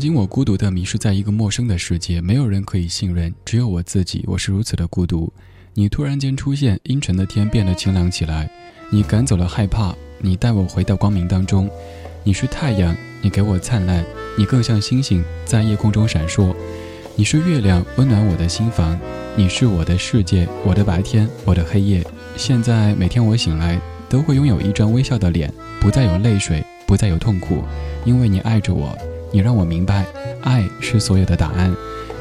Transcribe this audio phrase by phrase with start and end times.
[0.00, 4.24] 经我孤独的迷失在一个陌生的世界，没有人可以信任，只有我自己。
[4.26, 5.30] 我是如此的孤独。
[5.74, 8.50] 你突然间出现，阴沉的天变得晴朗起来。
[8.90, 11.68] 你赶走了害怕，你带我回到光明当中。
[12.24, 14.04] 你是太阳，你给我灿烂，
[14.38, 16.54] 你更像星星在夜空中闪烁。
[17.14, 18.96] 你是月亮，温暖我的心房；
[19.36, 22.02] 你是我的世界，我的白天，我的黑夜。
[22.36, 27.62] 现在每天我醒来，都会拥有一张微笑的脸，不再有泪水，不再有痛苦，
[28.04, 28.96] 因为你爱着我，
[29.32, 30.04] 你让我明白，
[30.42, 31.74] 爱是所有的答案，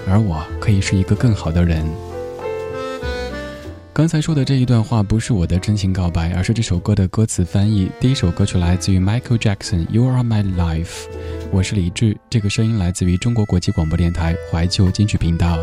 [0.08, 1.84] 而我可以是一个更好的人。
[3.92, 7.90] 刚才说的这一段话不是我的真情告白，而是这首歌的歌词翻译。
[8.00, 10.86] 第一首歌曲来自于 Michael Jackson，《You Are My Life》。
[11.52, 15.58] 我是李志，这个声音来自于中国国际广播电台怀旧金曲频道。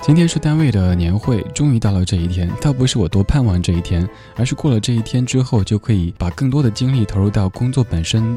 [0.00, 2.50] 今天是单位的年会，终于到了这一天。
[2.60, 8.36] 倒不是我多盼望这一天，而是过了这一天之后，就可以把更多的精力投入到工作本身。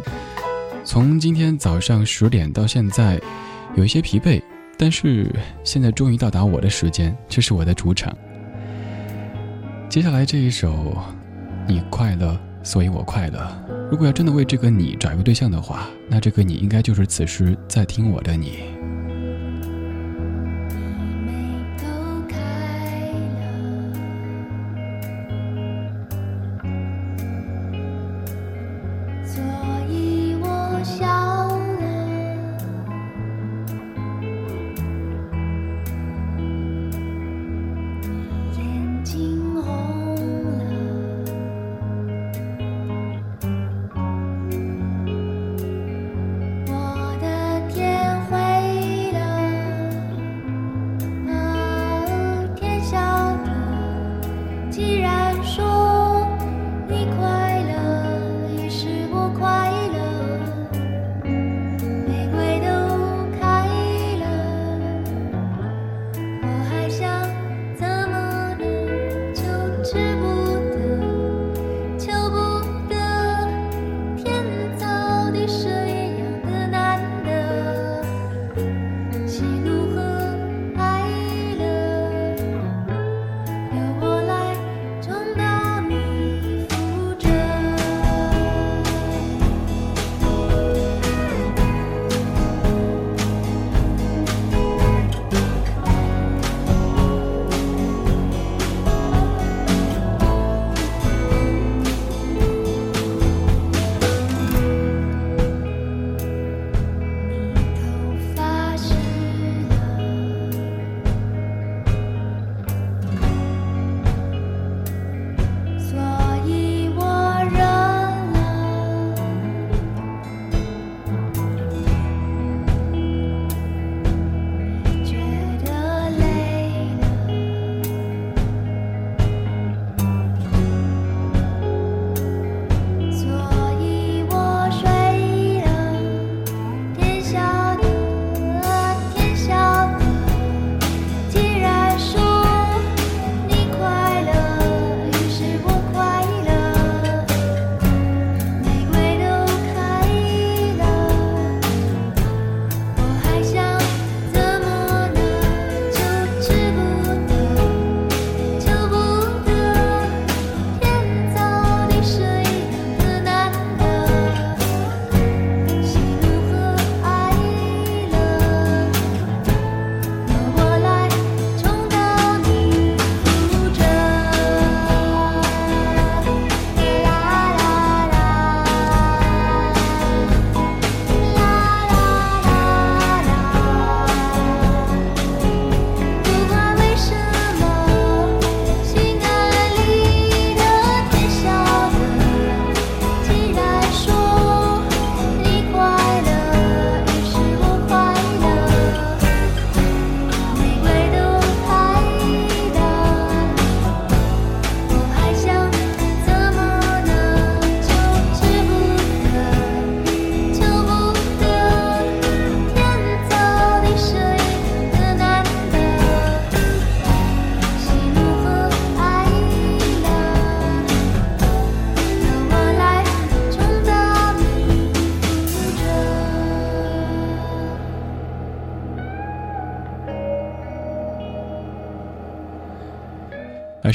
[0.87, 3.19] 从今天早上十点到现在，
[3.75, 4.41] 有一些疲惫，
[4.77, 5.29] 但是
[5.61, 8.17] 现在终于到达我的时间，这是我的主场。
[9.89, 10.97] 接下来这一首，
[11.67, 13.45] 你快乐，所以我快乐。
[13.91, 18.76] 如果要真的为这个你找一个对象的话，那这个你应该就是此时在听我的你。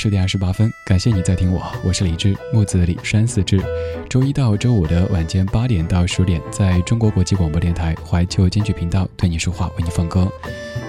[0.02, 3.60] 十点二十八分，感谢你在听我，我是李志，木子李，山四志。
[4.08, 10.28] 周一到周五的晚间八点到十点，在中国国际广播电台怀旧金曲频道对你说话，为你放歌。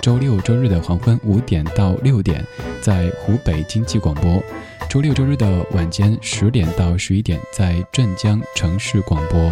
[0.02, 2.44] 周六周日的黄昏五点到六点，
[2.82, 4.42] 在湖北经济广播。
[4.90, 9.52] 周六周日的晚间十点到十一点，在镇江城市广播。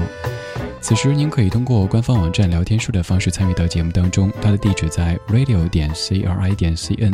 [0.81, 7.13] 此时您可以通过官方网站聊天室的方式参与到节目当中，它的地址在 radio 点 c r i 点 c n。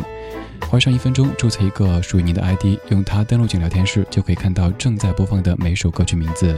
[0.67, 6.57] 花上一分钟注册一个属于您的 ID，用它登录进聊天室，就可以看到正在播放的每首歌曲名字。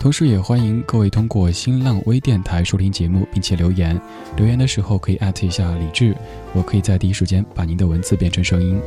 [0.00, 4.00] 同时，也欢迎各位通过新浪微电台收听节目，并且留言。
[4.34, 6.16] 留言的时候可以艾特一下李志，
[6.54, 8.80] 我可以在第一时间把您的文字变成声音。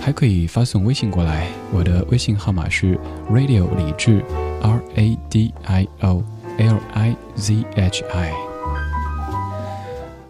[0.00, 2.98] 还可以发送微信过来，我的微信号码是
[3.30, 4.20] radio 李志
[4.60, 6.24] R A D I O
[6.58, 8.32] L I Z H I。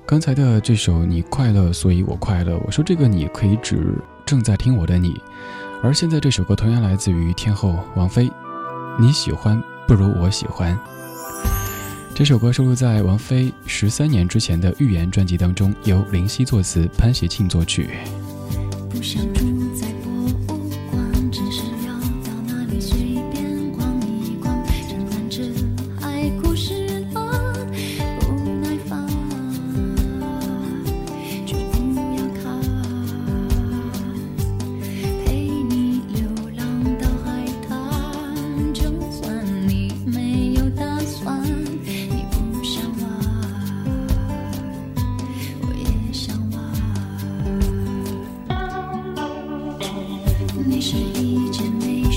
[0.05, 3.95] 刚才的这首《你快乐，所以我快乐》，我说这个你可以指
[4.27, 5.19] 正在听我的你，
[5.83, 8.31] 而现在这首歌同样来自于天后王菲，
[9.01, 9.59] 你喜欢。
[9.89, 10.79] 不如我喜欢
[12.15, 17.89] 这首歌，收录在王菲十三年之前的《预言》专辑当中，由林夕作词，潘协庆作曲。
[50.91, 52.08] 是一件美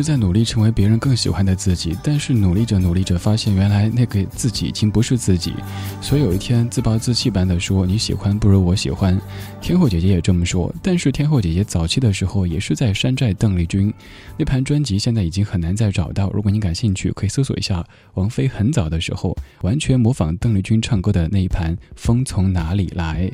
[0.00, 5.52] 直在努力成为别人更喜欢的自己，但是努力着努力着，发现原来那个自己已经不是自己，
[6.00, 9.20] 所以有一天自暴自弃般的说：“你喜欢不如我喜欢。”
[9.60, 13.92] 天后姐姐也这么说，但是天后姐姐早期的时候也是在山寨邓丽君，
[14.38, 16.30] 那盘专辑现在已经很难再找到。
[16.30, 23.28] 如果你感兴趣，可以搜索一下王菲很早的时候完全模仿邓丽君唱歌的那一盘《风从哪里来》。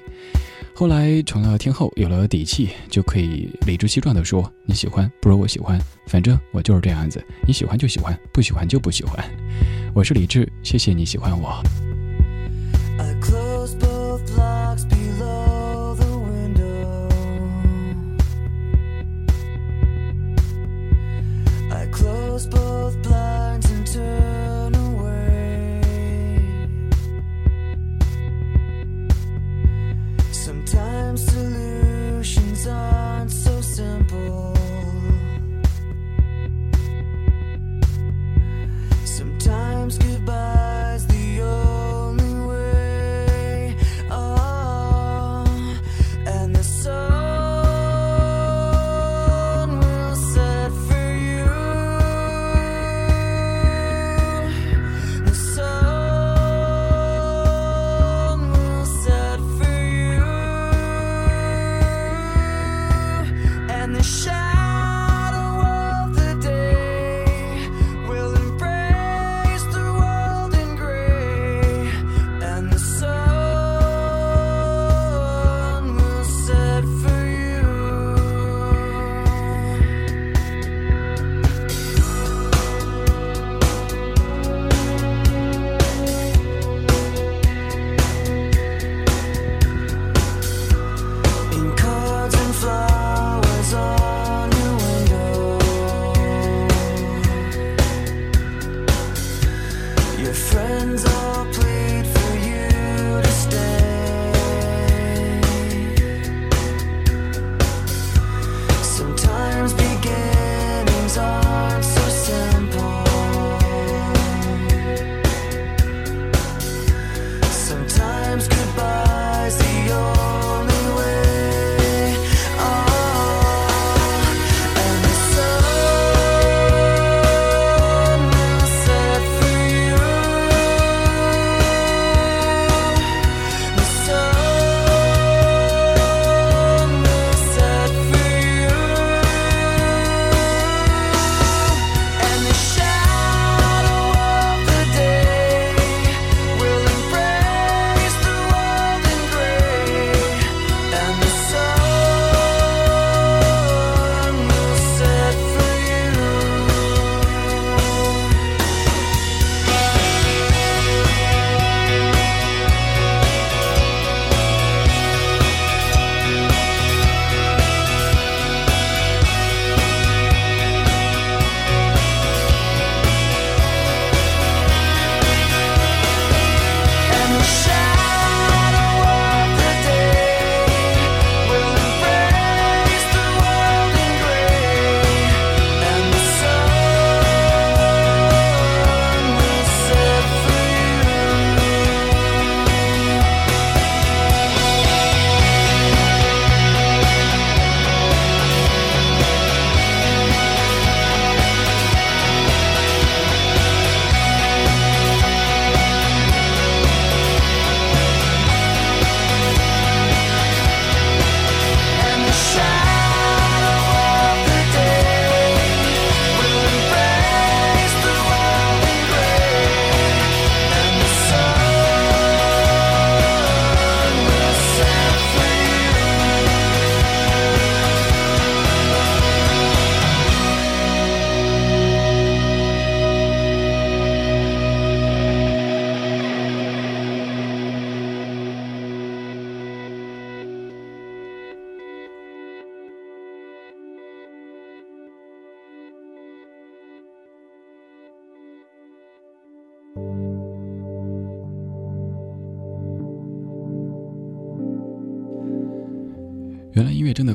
[0.79, 9.25] 后来成了天后，有了底气，就可以理直气壮地说：“你喜欢不如我喜欢，反正我就是这样子，你喜欢就喜欢，不喜欢就不喜欢。”
[9.97, 11.63] 我是李智，谢谢你喜欢我。
[31.17, 31.66] I'm still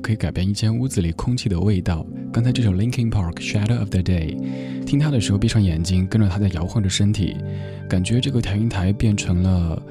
[0.01, 2.05] 可以改变一间屋子里空气的味道。
[2.33, 4.35] 刚才这首 Linkin Park Shadow of the Day，
[4.85, 7.37] 听它的时候闭上眼睛，跟着它在摇晃着身体，
[7.87, 9.81] 感觉这个调音台变成了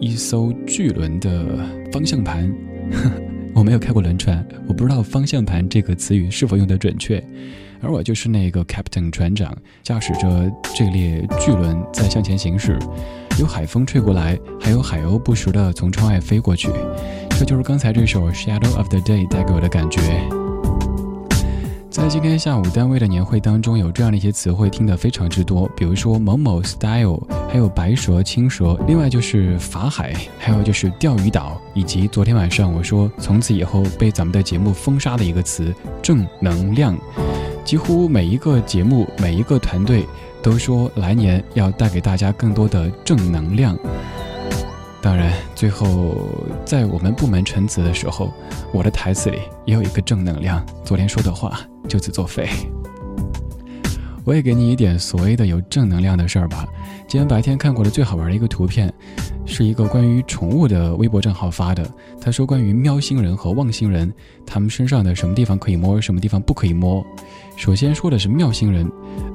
[0.00, 1.44] 一艘巨轮的
[1.92, 2.52] 方向盘。
[3.54, 7.22] 我没有开过轮船，我不知道方向盘这个词语是否用得准确。
[7.80, 12.76] 而我就是那个 Captain 船长，驾驶着这列巨轮在向前行驶。
[13.38, 16.68] 有海风吹过来，还有海鸥不时地从窗外飞过去。
[17.38, 20.00] 这 就是刚才这首《Shadow of the Day》带给我的感觉。
[21.88, 35.72] 在今天下午单位的年会当中，有这样的一些词汇听得非常之多，比如说某某 style，还有白蛇、青蛇，另外就是法海，还有就是钓鱼岛，以及昨天晚上我说从此以后被咱们的节目封杀的一个词——
[36.02, 36.98] 正能量。
[37.64, 40.04] 几乎每一个节目、每一个团队
[40.42, 43.76] 都说来年要带给大家更多的正能量。
[45.00, 46.16] 当然，最后
[46.64, 48.32] 在我们部门陈词的时候，
[48.72, 50.64] 我的台词里也有一个正能量。
[50.84, 52.48] 昨天说的话就此作废。
[54.24, 56.66] 我也给你一点所谓的有正能量的事儿吧。
[57.06, 58.92] 今天白天看过的最好玩的一个图片，
[59.46, 61.88] 是一个关于宠物的微博账号发的。
[62.20, 64.12] 他说关于喵星人和望星人，
[64.44, 67.02] 他们身上的什么地方可以摸，什么地方不可以摸。
[67.56, 68.90] 首先说的是喵星人，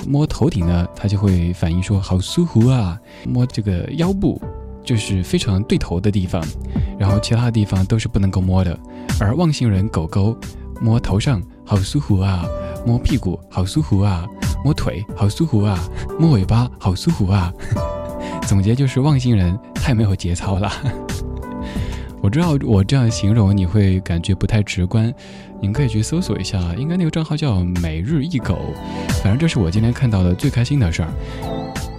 [0.07, 4.39] 摸头顶呢，他就会反应说好舒服啊，摸这个腰部。
[4.83, 6.43] 就是非常对头的地方，
[6.99, 8.77] 然后其他的地方都是不能够摸的。
[9.19, 10.35] 而望星人狗狗
[10.81, 12.45] 摸头上好舒服啊，
[12.85, 14.27] 摸屁股好舒服啊，
[14.63, 15.79] 摸腿好舒服啊，
[16.19, 17.53] 摸尾巴好舒服啊。
[18.47, 20.71] 总结就是望星人太没有节操了。
[22.21, 25.13] 我知道我这样形容你会感觉不太直观，
[25.61, 28.57] 您可以去搜索一下，应该那个账号叫每日一狗，
[29.21, 31.09] 反正这是我今天看到的最开心的事儿。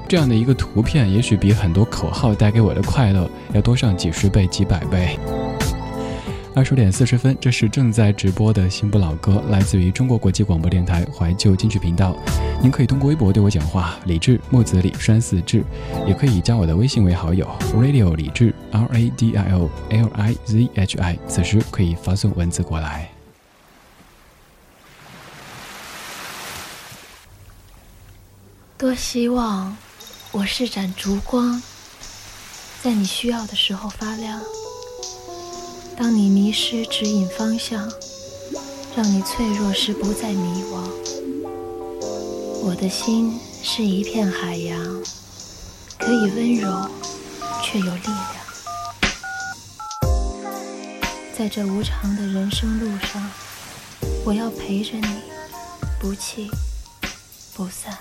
[0.07, 5.19] 这样的一个图片，也许比很多口号带给我的快乐要多上几十倍、几百倍。
[6.55, 12.17] 二十点四十分，这是正在直播的新不老歌，来自于中国国际广播电台怀旧金曲频道。
[12.63, 15.65] 您可以通过微博对我讲话，李志木子李山寺志，
[16.07, 23.11] 也可以加我的微信为好友，radio 李志 R A D I O L I Z H I，此时可以发送文字过来。
[28.79, 29.77] 多希望
[30.37, 31.63] 我是盏烛光，
[32.83, 34.41] 在你需要的时候发亮。
[35.97, 37.89] 当你迷失指引方向，
[38.97, 40.91] 让你脆弱时不再迷惘。
[42.65, 44.77] 我的心是一片海洋，
[46.01, 46.91] 可以温柔，
[47.63, 48.35] 却有力量。
[51.39, 53.31] 在这无常的人生路上，
[54.25, 55.07] 我要陪着你，
[56.01, 56.51] 不弃
[57.55, 57.97] 不散。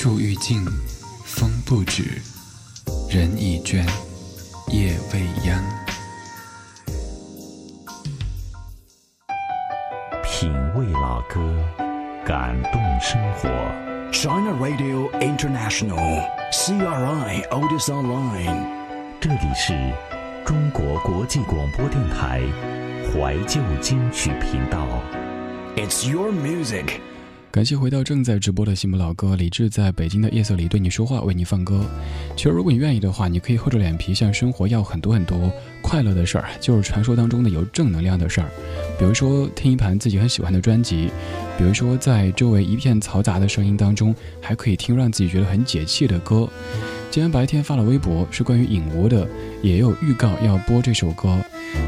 [0.00, 0.64] 树欲静，
[1.24, 2.04] 风不止，
[3.10, 3.84] 人已倦，
[4.68, 5.60] 夜未央。
[10.22, 11.40] 品味老歌，
[12.24, 13.48] 感动生活。
[14.12, 18.68] China Radio International, CRI Otis Online.
[19.20, 19.74] 这里是
[20.46, 22.42] 中国国际广播电台
[23.12, 24.86] 怀旧金曲频道。
[25.74, 27.00] It's your music.
[27.50, 31.82] 感谢回到正在直播的新不老哥，李志在北京的夜色里对你说话，为你放歌。
[32.36, 38.50] 其实如果你愿意的话，你可以厚着脸皮向生活要很多很多快乐的事儿，就是传说当中的有正能量的事儿。
[38.98, 41.10] 比如说听一盘自己很喜欢的专辑，
[41.56, 46.46] 比如说在周围一片嘈杂的声音当中，还可以听让自己觉得很解气的歌。
[47.10, 49.26] 今天白天发了微博，是关于影无的，
[49.62, 51.38] 也有预告要播这首歌。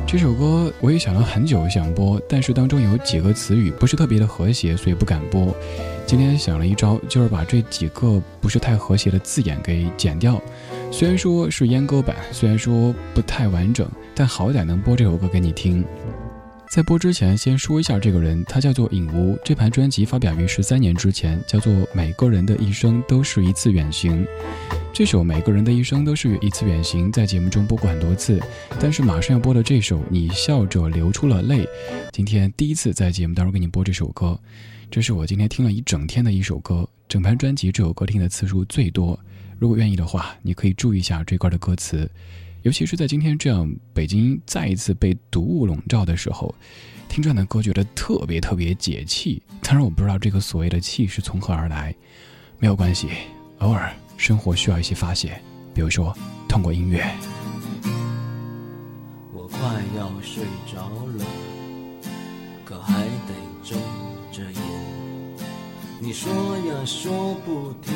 [0.07, 5.55] 这首歌我也想了很久想播，但是当中有几个词语不是特别的和谐，所以不敢播。
[6.05, 10.43] 今天想了一招，就是把这几个不是太和谐的字眼给剪掉。
[10.91, 15.85] 虽然说是阉割版，虽然说不太完整，但好歹能播这首歌给你听。
[16.71, 19.37] 在播之前，先说一下这个人，他叫做影无。
[19.45, 24.25] 这盘专辑发表于十三年之前，叫做《每个人的一生都是一次远行》。
[24.93, 28.41] 这首《每个人的一生都是一次远行》在节目中播过很多次，
[28.79, 31.65] 但是马上要播的这首《你笑着流出了泪》，
[32.13, 34.39] 今天第一次在节目当中给你播这首歌。
[34.93, 39.19] 这是我今天听了一整天的一首歌，整盘专辑这首歌听的次数最多。
[39.59, 42.09] 如果愿意的话，你可以注意一下这歌的歌词。
[42.63, 46.55] 尤其是在今天这样北京再一次被毒雾笼罩的时候，
[47.09, 49.43] 听这样的歌觉得特别特别解气。
[49.63, 51.95] 当然，我不知道这个所谓的气是从何而来，
[52.59, 53.09] 没有关系，
[53.59, 55.41] 偶尔生活需要一些发泄，
[55.73, 56.15] 比如说
[56.49, 57.03] 通过音乐。
[59.33, 59.59] 我快
[59.97, 61.25] 要睡着了，
[62.65, 63.79] 可还得睁
[64.33, 64.61] 着眼。
[66.01, 67.95] 你说呀说不停，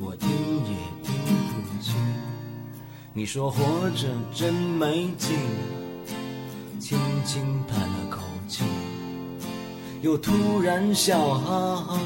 [0.00, 1.14] 我听也听
[1.52, 1.94] 不清。
[3.18, 5.36] 你说活着真没劲，
[6.78, 8.62] 轻轻叹了口气，
[10.02, 12.00] 又突然笑哈哈。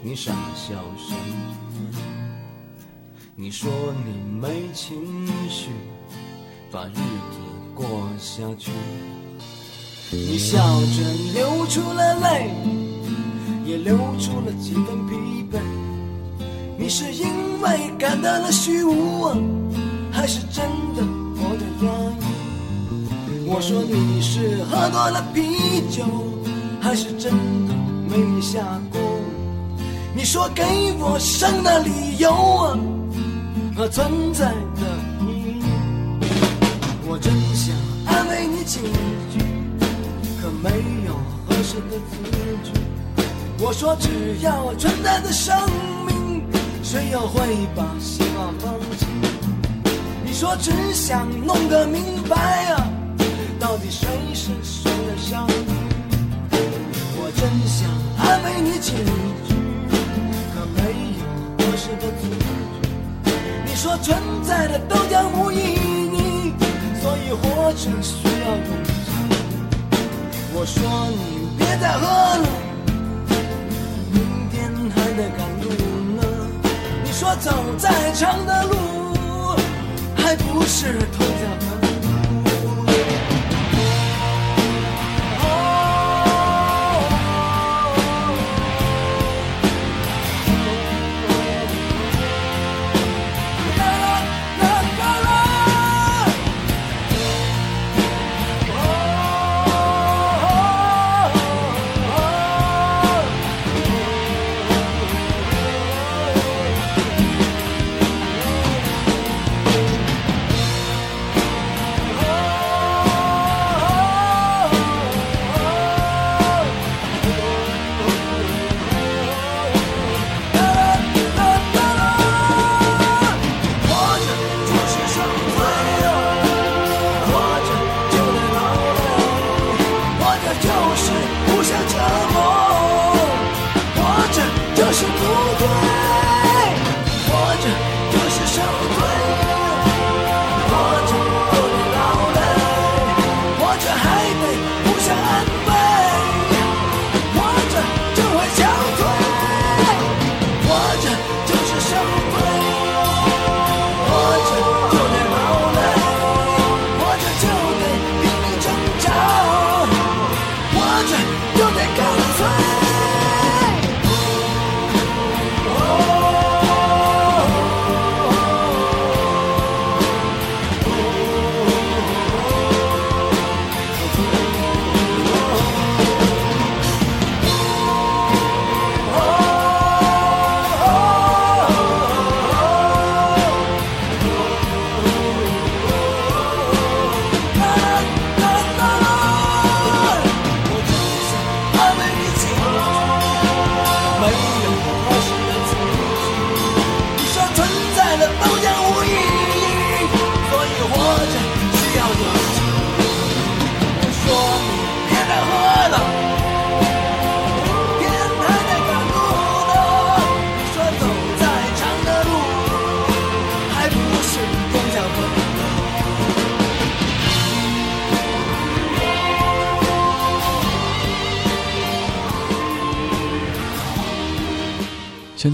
[0.00, 1.98] 你傻笑什么？
[3.34, 3.72] 你说
[4.06, 5.70] 你没情绪，
[6.70, 7.40] 把日子
[7.74, 8.70] 过下去。
[10.12, 12.54] 你笑着流出了泪，
[13.66, 15.16] 也流出了几分疲
[15.50, 15.81] 惫。
[16.78, 19.36] 你是因为感到了虚无啊，
[20.10, 20.64] 还是真
[20.96, 21.02] 的
[21.36, 23.46] 活得压抑？
[23.46, 25.42] 我说你是喝多了啤
[25.90, 26.04] 酒，
[26.80, 27.32] 还是真
[27.68, 27.74] 的
[28.08, 29.00] 没你下锅？
[30.14, 30.62] 你说给
[30.98, 32.78] 我生的理由啊，
[33.76, 34.82] 和存在的
[35.20, 35.62] 意义。
[37.06, 37.74] 我真想
[38.06, 38.80] 安慰你几
[39.30, 39.38] 句，
[40.40, 40.70] 可没
[41.06, 41.14] 有
[41.46, 42.16] 合适的字
[42.64, 42.72] 句。
[43.60, 45.54] 我说只要存在的生
[46.06, 46.16] 命，
[46.82, 49.06] 谁又会把希望放弃？
[50.24, 52.88] 你说只想弄个明白啊，
[53.58, 55.54] 到底谁是谁的上帝？
[57.16, 58.92] 我真想安慰你几
[59.46, 59.54] 句，
[60.52, 60.78] 可没
[61.18, 61.22] 有
[61.58, 62.44] 合适的字句。
[63.64, 66.52] 你说存在的都将无意义，
[67.00, 68.90] 所以活着需要勇气。
[70.54, 70.76] 我说
[71.10, 72.06] 你别再喝
[72.38, 72.46] 了，
[77.22, 79.54] 说走再长的路，
[80.16, 81.71] 还不是头条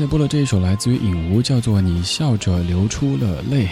[0.08, 3.66] 播了这一首来自于影无，叫做《你笑着流出了泪》。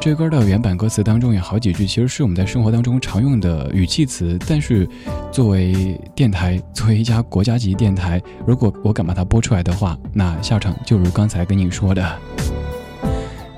[0.00, 4.88] 这歌的原版歌词当中有好几句，其实是我们在生活当中常用的语气词，但是
[5.32, 12.18] 作为电台，作为一家国家级电台，如果我敢把它播出来的话，那下场就如刚才跟你说的。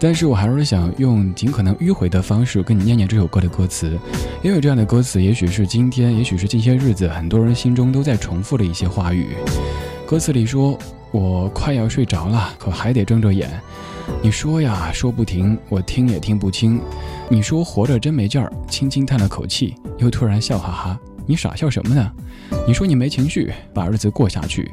[0.00, 3.98] 但是我还是想用尽可能迂回的方式跟你念念这首歌的歌词，
[4.42, 9.36] 因为这样的歌词，也许是今天，也许是近些日子很多人心中都在重复的一些话语。
[10.06, 10.78] 歌词里说
[11.10, 13.48] ：“我快要睡着了，可还得睁着眼。”
[14.22, 16.80] 你说呀，说不停，我听也听不清。
[17.28, 21.00] 你说活着真没劲儿，轻轻叹了口气，又突然笑哈哈。
[21.26, 22.10] 你傻笑什么呢？
[22.66, 24.70] 你说你没情绪，把日子过下去。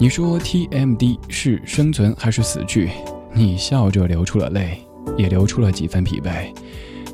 [0.00, 2.90] 你说 TMD 是生存还是死去？
[3.34, 4.80] 你笑着流出了泪，
[5.18, 6.50] 也流出了几分疲惫。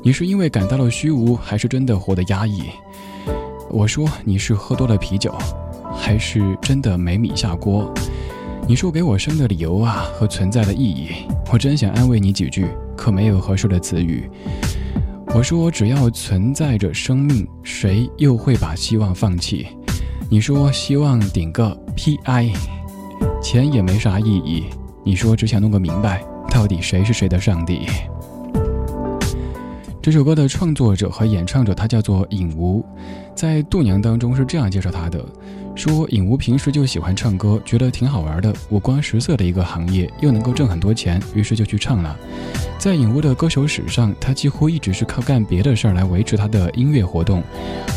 [0.01, 2.63] 你是因为感到了虚无，还是真的活得压抑？
[3.69, 5.37] 我说你是喝多了啤酒，
[5.93, 7.93] 还是真的没米下锅？
[8.69, 14.29] 你说给我生的理由啊和存在的意义，我真想安慰你几句，可没有合适的词语。
[15.33, 19.65] 我说只要存在着生命，谁又会把希望放弃？
[20.29, 22.53] 你说希望顶个 PI，
[23.41, 24.65] 钱也没啥意义。
[25.03, 27.87] 你说只想弄个明白，到底谁是谁的上帝？
[29.99, 32.85] 这首歌的创作者和演唱者他叫做尹无，
[33.33, 35.25] 在度娘当中是这样介绍他的：
[35.79, 42.19] 说影无平时就喜欢唱歌，觉得挺好玩的，五光十色的一个行业，又能够挣很多钱，于是就去唱了。
[42.77, 47.41] 在影无的歌手史上，他几乎一直是靠干别的事儿来维持他的音乐活动，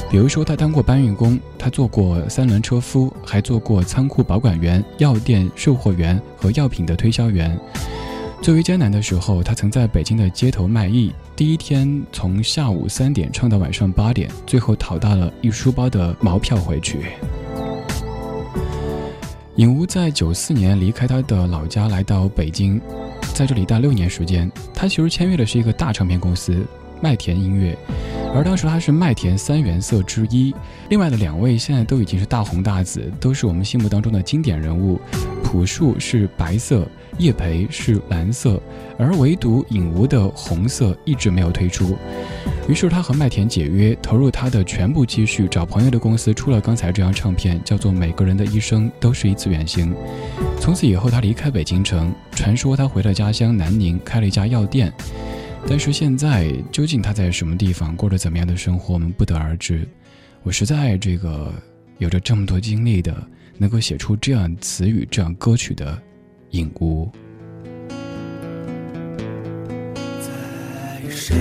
[0.09, 7.59] 比如说他当过搬运工，他做过三轮车夫，还做过仓库保管员、药店售货员和药品的推销员。
[8.41, 17.07] 最为艰难的时候，他曾在北京的街头卖艺，第一天从下午三点唱到晚上八点，最后讨到了一书包的毛票回去。
[19.57, 22.81] 尹吾在九四年离开他的老家，来到北京，
[23.35, 24.51] 在这里待六年时间。
[24.75, 26.67] 他其实签约的是一个大唱片公司
[27.03, 27.77] 麦田音乐，
[28.35, 30.55] 而当时他是麦田三原色之一。
[30.89, 34.99] 另外的两位现在都已经是大红大紫，都是我们心目当中的经典人物。
[35.45, 36.89] 朴树是白色。
[37.19, 38.59] 叶培是蓝色，
[38.99, 41.95] 而唯独尹无的红色一直没有推出。
[42.69, 49.93] 于是他和麦田解约，投入他的全部积蓄，找朋友的公司出了刚才这张唱片，叫做《每个人的一生都是一次远行》。
[50.61, 54.93] 从此以后，他离开北京城，传说他回了家乡南宁，开了一家药店。
[55.69, 59.87] 但是现在，究竟他在什么地方，过着怎么样的生活，我们不得而知。
[60.43, 61.53] 我实在这个
[61.99, 63.15] 有着这么多经历的，
[63.59, 66.01] 能够写出这样词语、这样歌曲的。
[66.53, 67.11] 影屋。
[70.21, 71.37] 在山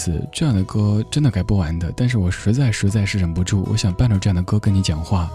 [0.00, 5.30] 思，这样的歌真的该播完的，但是我实在实在是忍不住，我想伴着这样的歌跟你讲话。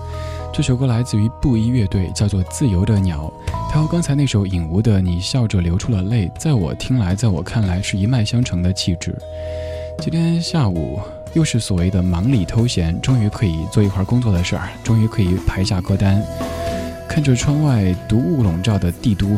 [0.52, 3.32] 这首歌来自于布衣乐队，叫做《自由的鸟》，
[3.72, 9.16] 它和刚才那首尹吾的《你笑着流出了泪》，在我听来，在我看来是一脉相承的气质。
[10.00, 11.00] 今天下午
[11.36, 16.24] 又是所谓的忙里偷闲，终于可以做一块工作的事儿，终于可以排下歌单，
[17.08, 19.38] 看着窗外毒雾笼罩的帝都，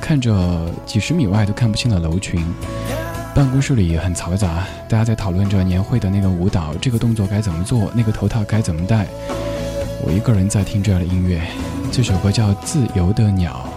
[0.00, 2.40] 看着几十米外都看不清的楼群。
[3.36, 9.06] 办公室里很嘈杂，大家在讨论着年会的那个舞蹈，这个动作该怎么做，那个头套该怎么戴。
[10.02, 11.42] 我一个人在听这样的音乐，
[11.92, 13.68] 这首歌叫《自由的鸟》。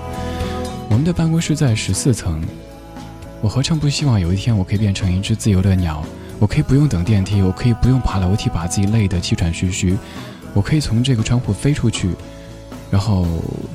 [0.87, 2.41] 我们的办公室在十四层，
[3.41, 6.05] 我何尝不希望有一天我可以变成一只自由的鸟？
[6.39, 9.97] 我可以不用等电梯，我可以不用爬楼梯把自己累得气喘吁吁，
[10.53, 12.11] 我可以从这个窗户飞出去，
[12.89, 13.27] 然后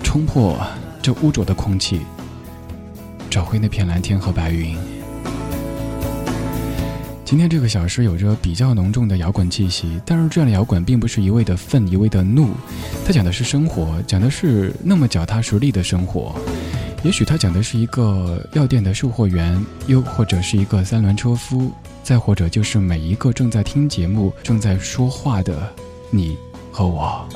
[0.02, 0.56] 冲破
[1.02, 2.00] 这污浊的空气，
[3.28, 4.74] 找回那片蓝天和白云。
[7.24, 12.50] 今天这个小时有着比较浓重的摇滚气息，但是这样的摇滚并不是一味的愤，一味的怒，
[13.06, 16.34] 它讲的是生活，讲的是那么脚踏实地的生活。
[17.02, 25.72] 也许它讲的是一个药店的售货员，又或者是一个三轮车夫，再或者就是每一个正在听节目、正在说话的
[26.10, 26.36] 你
[26.70, 27.26] 和我。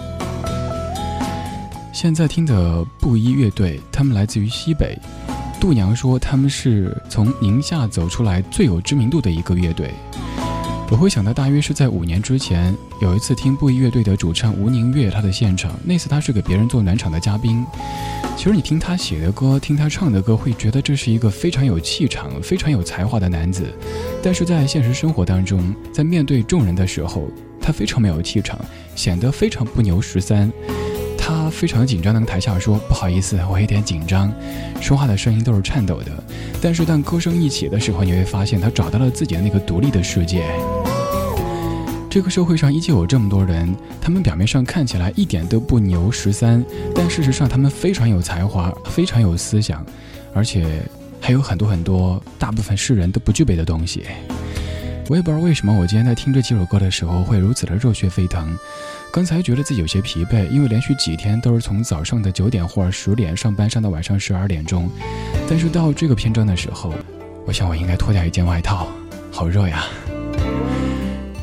[1.94, 4.96] 现在听的布衣乐队，他们来自于西北。
[5.60, 9.92] 度娘说他们是从宁夏走出来最有知名度的一个乐队。
[10.90, 17.62] 我会想到，大约是在五年之前，有一次听布衣乐队的主唱吴宁月他的现场，那次他是给别人做暖场的嘉宾。
[18.36, 23.70] 其实你听他写的歌，听他唱的歌，会觉得这是一个非常有气场、非常有才华的男子。
[24.22, 27.28] 但是在现实生活当中，在面对众人的时候，
[27.60, 28.58] 他非常没有气场，
[28.94, 30.50] 显得非常不牛十三。
[31.28, 34.32] 他非常紧张的跟台下说：“不好意思，我有点紧张，
[34.80, 36.24] 说话的声音都是颤抖的。”
[36.58, 40.42] 但是当歌声一起的时候，你会发现他找到了自己的那个独立的世界。
[42.08, 46.64] 这个社会上依旧有这么多人，他们表面上看起来一点都不牛十三，
[46.94, 49.84] 但事实上他们非常有才华，非常有思想，
[50.32, 50.80] 而且
[51.20, 54.04] 还有很多很多大部分世人都不具备的东西。
[55.08, 58.54] 我也不知道为什么，我今天在听这几首歌的时候会如此的热血沸腾。
[59.10, 64.90] 刚才觉得自己有些疲惫，因为连续几天都是从早上的九点或者十点上班，上到晚上十二点钟。
[65.48, 66.92] 但是到这个篇章的时候，
[67.46, 68.86] 我想我应该脱掉一件外套，
[69.32, 69.86] 好热呀。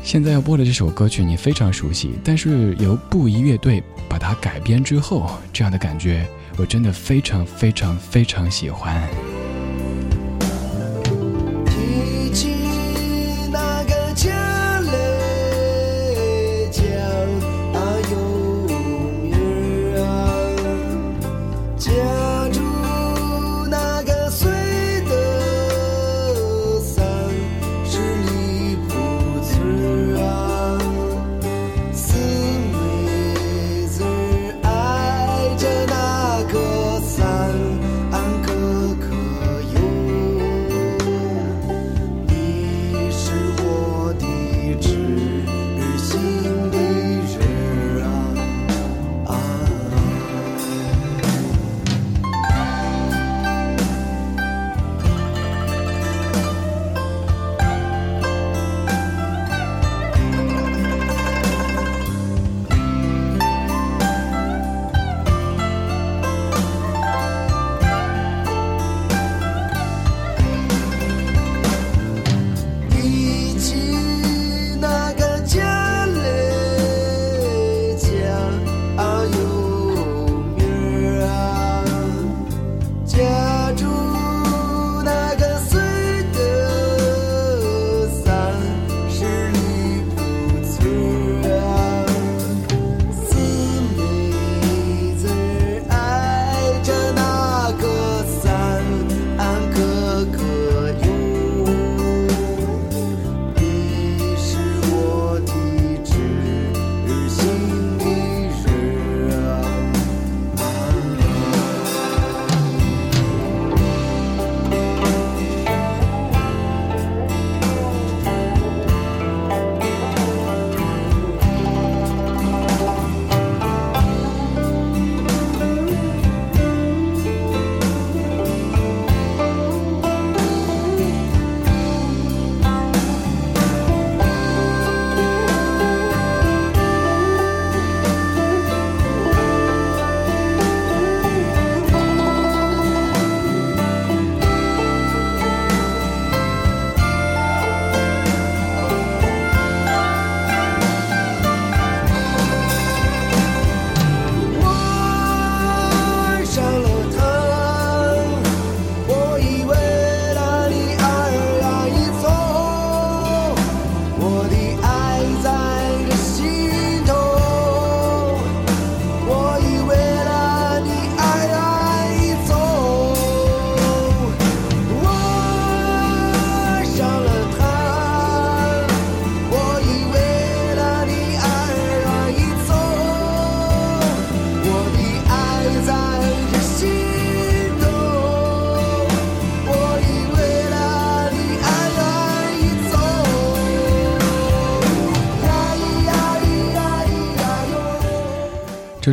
[0.04, 6.24] 现在要播的这首歌曲你非常熟悉，但是由布衣乐队把它改编之后，这样的感觉
[6.58, 9.02] 我真的非常非常非常喜欢。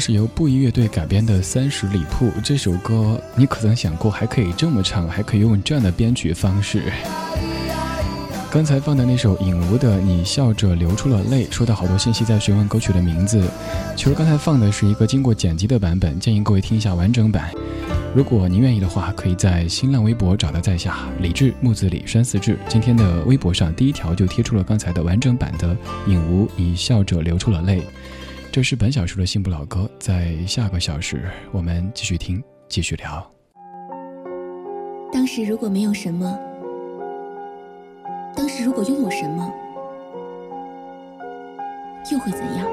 [0.04, 6.82] 是由布衣乐队改编的《三十里铺》这首歌，你可曾想过还可以这么唱，还可以用这样的编曲方式？
[8.50, 13.48] 刚才放的那首尹吾的《你笑着流出了泪》，收到好多信息在询问歌曲的名字。
[13.96, 17.52] 其实刚才放的是一个经过剪辑的版本，建议各位听一下完整版。
[18.12, 22.58] 如果您愿意的话，可以在新浪微博找到在下李志木子李山四志。
[22.68, 25.76] 今天的微博上第一条就贴出了刚才的完整版的
[26.08, 27.80] 尹吾《你笑着流出了泪》。
[28.52, 33.26] 这是本小时的新不老歌，在下个小时我们继续听，继续聊。
[35.10, 36.38] 当时如果没有什么，
[38.36, 39.50] 当时如果拥有什么，
[42.12, 42.68] 又会怎样？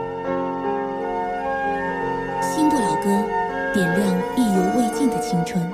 [2.42, 3.26] 新不老歌，
[3.74, 5.66] 点亮意犹未尽的青春。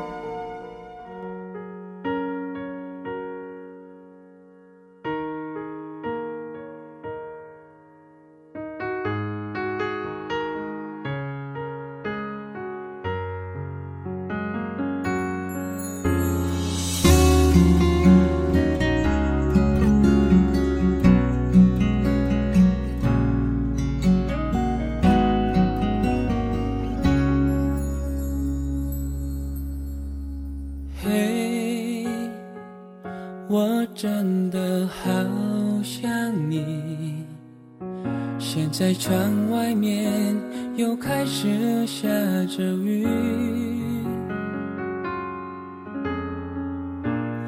[38.97, 40.35] 窗外面
[40.75, 42.07] 又开始下
[42.45, 43.07] 着雨，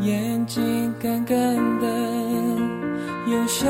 [0.02, 1.38] 眼睛干干
[1.80, 1.88] 的，
[3.28, 3.68] 有想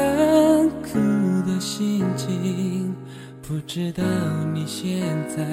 [0.81, 0.99] 哭
[1.45, 2.93] 的心情。
[3.41, 4.03] 不知道
[4.53, 5.43] 你现在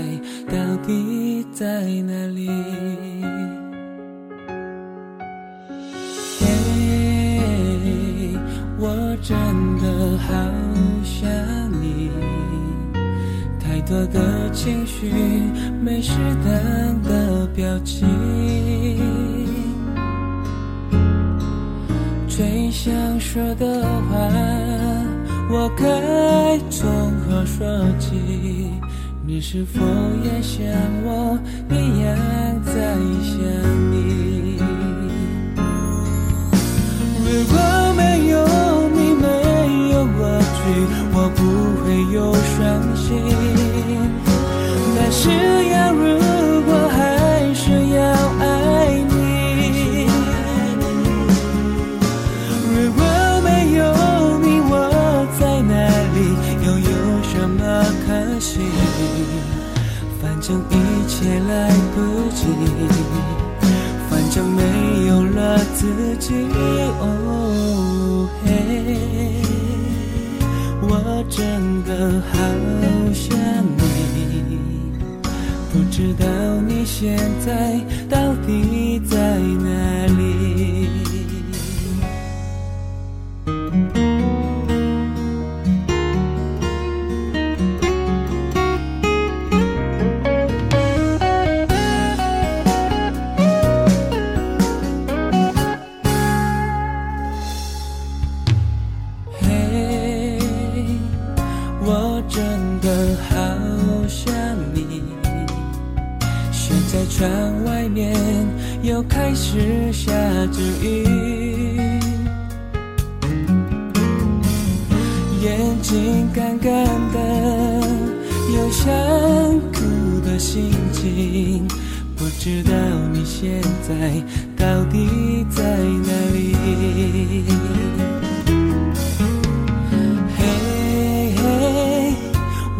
[29.34, 29.80] 你是否
[30.22, 30.64] 也像
[31.04, 31.33] 我？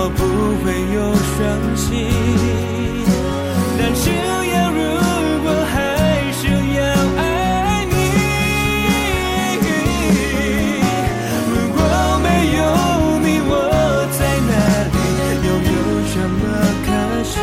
[0.00, 0.22] 我不
[0.62, 0.96] 会有
[1.34, 1.36] 伤
[1.74, 1.86] 心。
[3.76, 4.78] 但是要如
[5.42, 5.74] 果还
[6.38, 6.40] 是
[6.78, 6.80] 要
[7.18, 7.20] 爱
[7.90, 7.92] 你，
[11.50, 11.76] 如果
[12.22, 12.60] 没有
[13.24, 13.52] 你，我
[14.16, 14.52] 在哪
[14.94, 14.96] 里，
[15.42, 15.74] 又有
[16.06, 16.40] 什么
[16.86, 16.88] 可
[17.24, 17.34] 惜？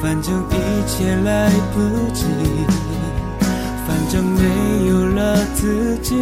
[0.00, 0.52] 反正一
[0.88, 1.28] 切来
[1.74, 1.76] 不
[2.14, 2.24] 及。
[3.86, 4.40] 反正没
[4.88, 5.20] 有了
[5.54, 6.14] 自己，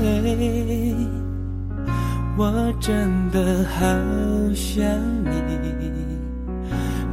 [0.00, 0.02] 嘿，
[2.36, 3.84] 我真的好
[4.54, 4.84] 想
[5.24, 5.30] 你，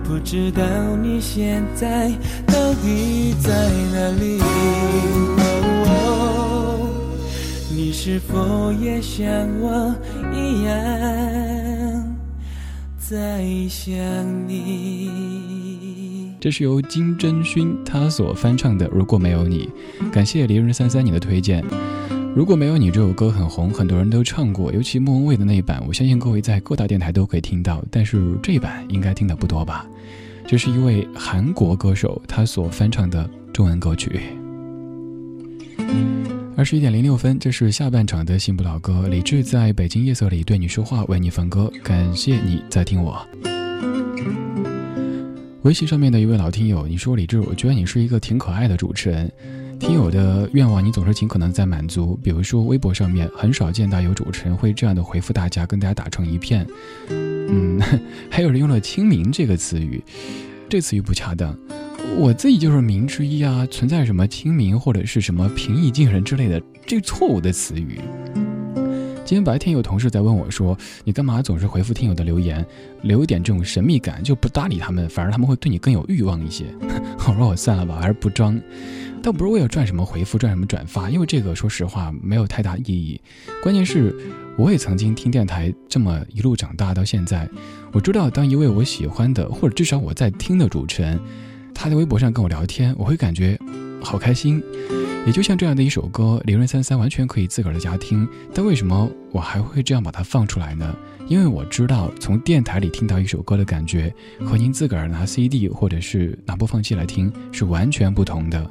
[0.03, 0.63] 不知道
[0.99, 2.09] 你现在
[2.47, 4.41] 到底在哪里？
[7.69, 9.23] 你是否也像
[9.59, 9.93] 我
[10.33, 12.15] 一样
[12.97, 13.95] 在想
[14.47, 16.31] 你？
[16.39, 19.69] 这是由金桢勋他所翻唱的《如果没有你》，
[20.09, 21.63] 感谢离人三三你的推荐。
[22.33, 27.83] 如果没有你这首歌很红，很多人都唱过，尤其莫文蔚的那一版，我相信各位在各大电台都可以听到。
[27.91, 29.85] 但是这一版应该听的不多吧？
[30.47, 34.21] 这是一位韩国歌手他所翻唱的中文歌曲。
[36.55, 43.27] 二十一点零六分，这是下半场的幸福老歌，李志在北京夜色里对你说话，为你放歌，感谢你在听我。
[45.63, 49.29] 微信上面的一位老听友，你说李志，我觉得你是一个挺可爱的主持人。
[49.81, 52.15] 听友的愿望，你总是尽可能在满足。
[52.21, 56.67] 比如说微博上面，很少见到有主持人会这样的回复大家，跟大家打成一片。
[57.09, 57.81] 嗯，
[58.29, 59.99] 还有人用了“亲民”这个词语，
[60.69, 61.57] 这词语不恰当。
[62.15, 67.99] 我自己就是民之一啊，存在什么亲民或者是什么平易近人之类的这错误的词语。
[69.25, 72.63] 今天白天有同事在问我说：“你干嘛总是回复听友的留言，
[73.01, 76.65] 留一点这种神秘感，就不搭理他们，反而他们会对你更有欲望一些？”
[77.27, 78.59] 我说：“我算了吧，还是不装。”
[79.21, 83.21] 倒不是为了赚什么回复、赚什么转发，因为这个说实话没有太大意义。
[83.61, 84.15] 关键是，
[84.57, 87.47] 我也曾经听电台这么一路长大到现在，
[87.91, 91.19] 我知道当一位我喜欢的或者至少我在听的主持人，
[91.73, 93.59] 他在微博上跟我聊天，我会感觉
[94.01, 94.61] 好开心。
[95.23, 100.95] 也就像这样的一首歌，零零三三完全可以自个儿在家听，但为什么我还会这样把它放出来呢？
[101.27, 104.11] 因为我知道，从电台里听到一首歌的感觉，
[104.43, 108.67] 和您自个儿拿 CD 或者是拿播放器来听是完全不同的。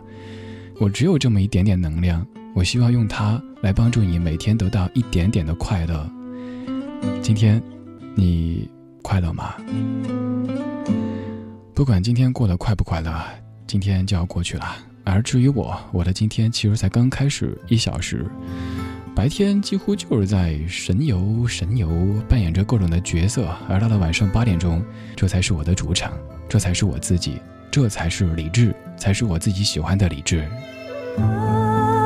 [0.81, 6.11] 我只有这么一点点能量，我希望用它来帮助你每天得到一点点的快乐。
[7.20, 7.62] 今天，
[8.14, 8.66] 你
[9.03, 9.57] 快乐吗？
[11.74, 13.22] 不管今天过得快不快乐，
[13.66, 14.74] 今天就要过去了。
[15.05, 18.24] 而至于我，我的今天其实才刚开始一小时，
[19.14, 21.91] 白天几乎就是在神游神游，
[22.26, 24.83] 扮演着各种的角色，而到了晚上八点钟，
[25.14, 26.11] 这才是我的主场，
[26.49, 27.39] 这才是我自己，
[27.70, 30.49] 这才是理智，才是我自己喜欢的理智。
[31.19, 32.00] 啊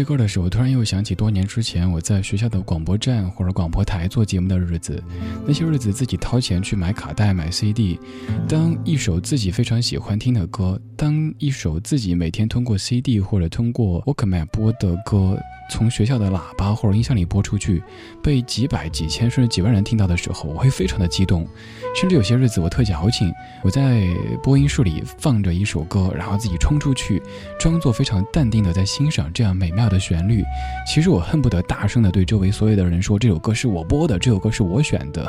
[0.00, 5.02] 这歌的时候，突然又想起多年之前我在学校的广播站或者广播台做节目的日子。
[5.46, 8.00] 那些日子，自己掏钱去买卡带、买 CD。
[8.48, 15.38] 当一首自己非常喜欢听的歌，当一首自己每天通过 CD 或者通过 Walkman 播的歌。
[15.70, 17.82] 从学校的喇叭或者音箱里播出去，
[18.22, 21.46] 被几百、几千甚至几万人听到的时候，我会非常的激动。
[21.94, 24.06] 甚至有些日子，我特矫情，我在
[24.42, 27.22] 播音室里放着一首歌，然后自己冲出去，
[27.58, 30.44] 装作非常淡定的在欣赏这样美妙的旋律。
[30.86, 35.26] 其实我恨不得大声的对周围所有的人说：“这首歌是我播的，这首歌是我选的。”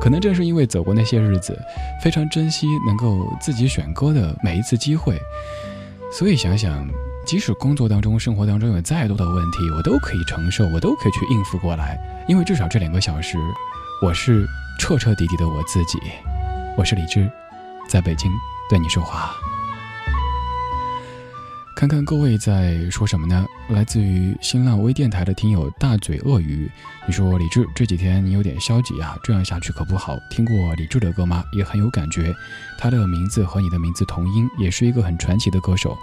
[0.00, 1.58] 可能正是因为走过那些日子，
[2.02, 5.18] 非常珍惜能够自己选歌的每一次机会，
[6.12, 6.86] 所以想想。
[7.24, 11.98] 即使工作当中、生活当中有再多的问题，我都可以承受，我都可以去应付过来。
[12.28, 13.38] 因为至少这两个小时，
[14.02, 14.46] 我是
[14.78, 15.98] 彻彻底底的我自己。
[16.76, 17.30] 我是李志，
[17.88, 18.30] 在北京
[18.68, 19.34] 对你说话。
[21.76, 23.44] 看看各位在说什么呢？
[23.68, 26.70] 来自于新浪微电台的听友大嘴鳄鱼，
[27.06, 30.16] 你说李志这几天你有点消极啊，这样下去可不好。
[30.30, 31.42] 听过李志的歌吗？
[31.52, 32.32] 也很有感觉。
[32.78, 35.96] 他的名字和你的名字同音，也是一个很传奇的歌手。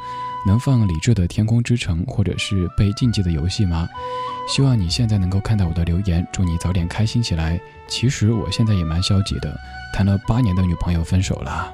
[0.46, 3.88] 能放李志的《天空之城》或者是《被禁忌的游戏》吗？
[4.48, 7.60] 希望你现在能够看到我的留言，祝你早点开心起来。
[7.88, 9.56] 其实我现在也蛮消极的，
[9.94, 11.74] 谈了八年的女朋友分手了。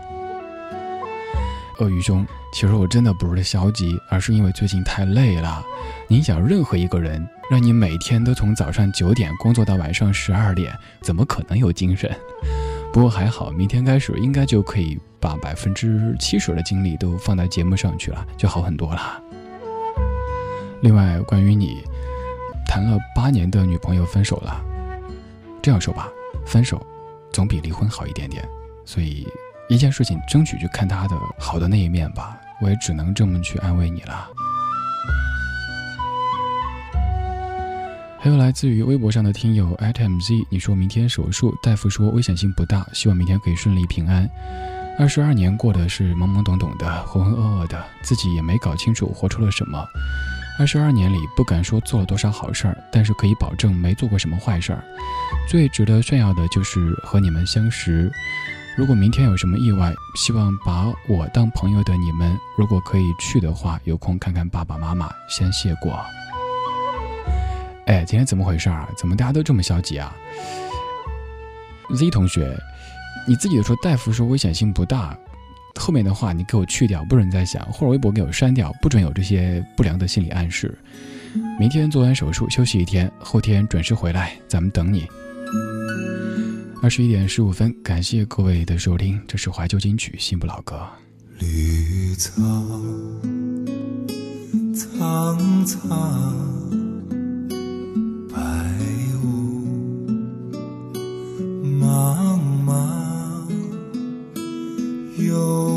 [1.80, 5.64] 鳄鱼兄，其实我真的不是消极，而是因为最近太累了。
[6.08, 12.12] 你想，任何一个人让你每天都从早上九点工作到晚上十二点，怎么可能有精神？
[12.92, 19.22] 不过还好，明天开始应该就可以把百分之七十的精力都放在节目上去了，就好很多了。
[20.82, 21.84] 另外，关于你
[22.66, 24.64] 谈了八年的女朋友分手了，
[25.62, 26.08] 这样说吧，
[26.46, 26.86] 分手
[27.32, 28.48] 总比离婚好一点点。
[28.86, 29.28] 所以
[29.68, 32.38] 一件事情，争取去看他的好的那一面吧。
[32.62, 34.28] 我也只能这么去安慰你了。
[38.20, 44.28] 还有来自于微博上的听友 atmz，你说明天手术，大夫说危险性不大，希望明天可以顺利平安。
[45.00, 49.86] 二十二年过的是懵懵懂懂的，浑浑噩噩的，自己也没搞清楚活出了什么。
[50.60, 54.84] 二十二年里，不敢说做了多少好事儿，但是可以保证没做过什么坏事儿。
[55.48, 58.12] 最值得炫耀的就是和你们相识。
[58.76, 66.04] 如果明天有什么意外，希望把我当朋友的你们，如果可以去的话，有空看看爸爸妈妈，先谢过。
[67.86, 68.90] 哎，今天怎么回事啊？
[68.98, 70.12] 怎么大家都这么消极啊
[71.96, 72.58] ？Z 同学，
[73.26, 75.18] 你自己都说大夫说危险性不大，
[75.76, 80.78] 后面的话你给我去掉，不准再想，或者微博给我删掉，不准有这些不良的心理暗示。
[81.60, 85.08] 明天做完手术休息一天，后天准时回来，咱们等你。
[86.82, 90.88] 二十一点十五分，感谢各位的收听，这是怀旧金曲新不老歌。
[91.40, 92.32] 绿草
[94.74, 96.34] 苍苍。
[98.30, 98.38] 白
[99.24, 99.26] 雾
[101.64, 102.47] 茫茫，
[105.28, 105.77] 有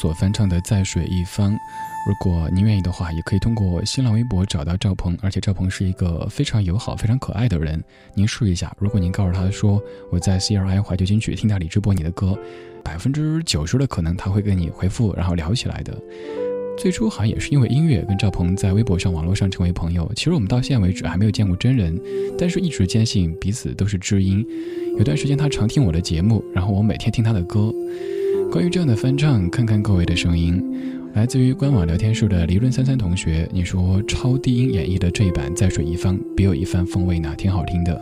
[0.00, 1.52] 所翻唱的《在水一方》。
[2.06, 7.82] 如果您愿意的话，也可以通过新浪微博找到赵鹏，而且赵鹏是一个非常友好、非常可爱的人。
[8.14, 9.82] 您试一下，如果您告诉他说
[10.12, 12.38] 我在 CRI 怀旧金曲听到李志播你的歌，
[12.84, 16.00] 百分之九十的可能他会跟你回复，然后聊起来的。
[16.78, 20.08] 最初好像也是因为音乐跟赵鹏在微博上、网络上成为朋友。
[20.14, 22.00] 其实我们到现在为止还没有见过真人，
[22.38, 24.46] 但是一直坚信彼此都是知音。
[24.96, 27.74] 有段时间他常听我的节目，然后我每天听他的歌。
[28.50, 30.64] 关于这样的翻唱，看看各位的声音，
[31.12, 38.00] 来自于官网聊天室的黎润三三同学，你说超低音演绎的这一版《在水一方》别有一番风味呢，挺好听的。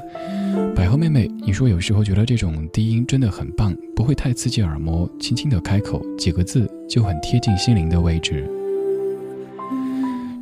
[0.75, 8.49] 百合妹妹，你说有时候觉得这种低音真的很棒，不会太刺激耳膜，轻轻的开口几个字就很贴近心灵的位置。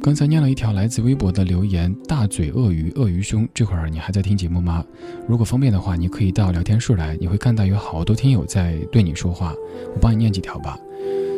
[0.04, 4.84] 刚才念了一条来自微博的留言：“大嘴鳄鱼，鳄鱼兄，这会儿你还在听节目吗？
[5.26, 9.54] 如果方便的话，你可以到聊天室来，你会看到有好多听友在对你说话。
[9.94, 10.78] 我帮你念几条吧。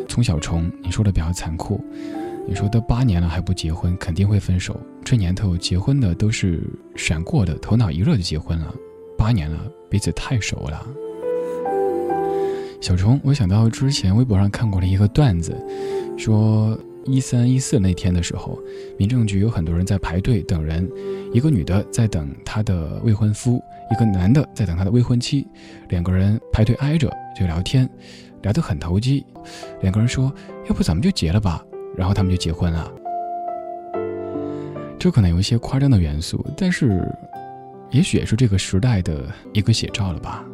[0.09, 1.79] 从小虫，你说的比较残酷，
[2.45, 4.77] 你说都八年了还不结婚，肯定会分手。
[5.01, 6.61] 这年头结婚的都是
[6.93, 8.75] 闪过的，头脑一热就结婚了。
[9.17, 10.85] 八年了，彼此太熟了。
[12.81, 15.55] 小虫，我想到之前微博上看过了一个段子，
[16.17, 16.77] 说。
[17.07, 18.59] 一三一四那天的时候，
[18.97, 20.89] 民政局有很多人在排队等人，
[21.33, 25.47] 一个女的在等她的未婚夫，一个男的在等他的未婚妻，
[25.89, 27.89] 两个人排队挨着就聊天，
[28.41, 29.25] 聊得很投机。
[29.81, 30.31] 两个人说
[30.67, 31.63] ：“要不咱们就结了吧？”
[31.95, 32.91] 然后他们就结婚了。
[34.99, 37.09] 这可能有一些夸张的元素，但是
[37.89, 40.45] 也许也是这个时代的一个写照了吧。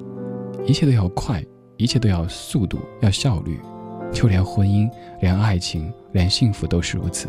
[0.67, 1.43] 一切都要快，
[1.77, 3.59] 一切都要速度，要效率。
[4.13, 4.89] 就连婚姻，
[5.21, 7.27] 连爱情，连幸福都是如此。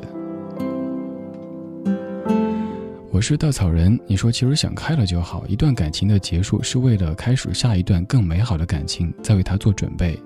[3.10, 5.46] 我是稻草人，你说其实想开了就好。
[5.46, 10.20] 一段感情的结束是为了开始下一段更美好的感情，在为他做准备。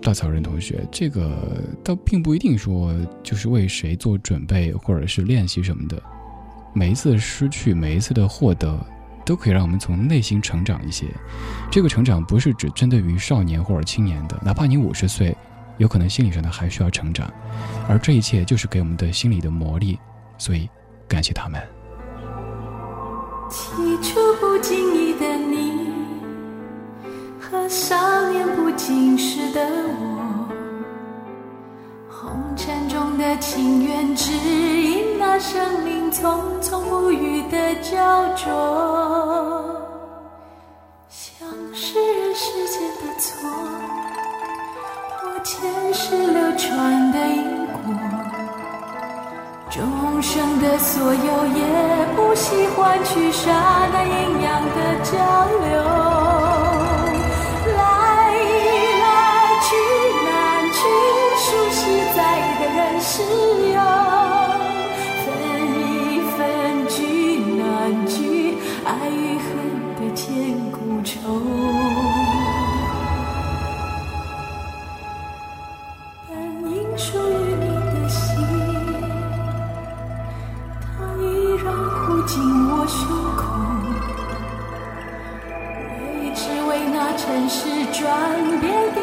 [0.00, 6.00] 稻草人同学，这个倒并不一定说就是为谁做准备，或者是练习什么的。
[6.72, 8.74] 每一次失去，每一次的获得。
[9.24, 11.06] 都可以让我们从内心成长一些。
[11.70, 15.36] 这个成长不是只针对于少年或者青年的，哪怕你五十岁，
[15.78, 17.32] 有可能心理上的还需要成长。
[17.88, 19.98] 而这一切就是给我们的心理的磨砺，
[20.38, 20.68] 所以
[21.08, 21.60] 感谢他们。
[23.50, 25.90] 起初不经意的你，
[27.38, 30.21] 和少年不经事的我，
[32.32, 38.48] 红尘中的情缘，只因那生命匆匆不语的焦灼，
[41.10, 43.50] 像是人世间的错，
[45.20, 47.76] 或前世流传的因果。
[49.68, 53.52] 众生的所有也不惜换取刹
[53.92, 55.12] 那阴阳的交
[55.68, 55.70] 流，
[63.04, 63.80] 是有，
[65.24, 65.26] 分
[65.82, 66.38] 一分
[66.86, 66.94] 聚
[67.56, 69.44] 难聚，爱与恨
[69.96, 70.24] 的千
[70.70, 71.10] 古愁。
[76.28, 76.30] 本
[76.70, 78.20] 应属于你的心。
[80.86, 81.24] 它依
[81.56, 82.38] 然护紧
[82.70, 83.00] 我胸
[83.36, 83.42] 口，
[85.98, 87.58] 为只为那尘世
[87.92, 88.00] 转
[88.60, 88.98] 变的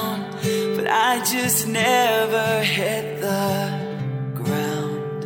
[0.00, 5.24] down, but I just never hit the ground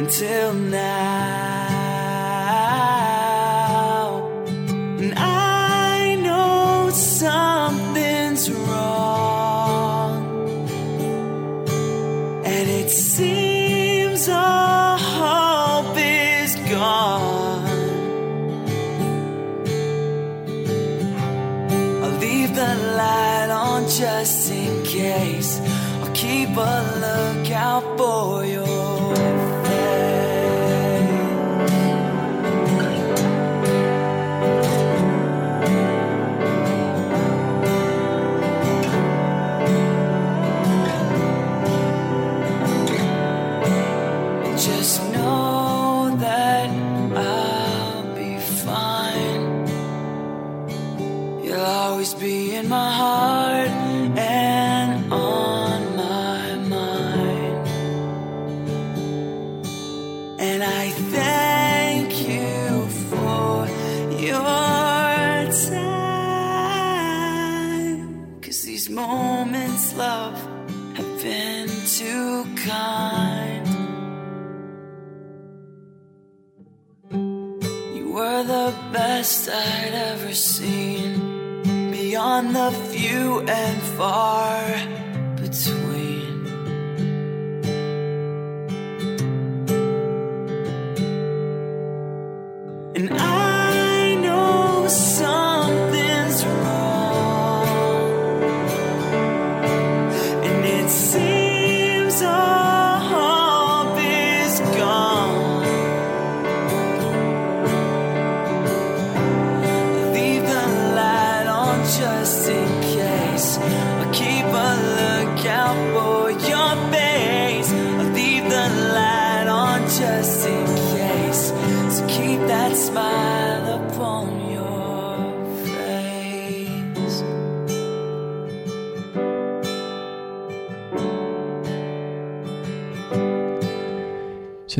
[0.00, 1.49] until now.
[26.54, 26.79] but
[82.40, 84.89] on the few and far.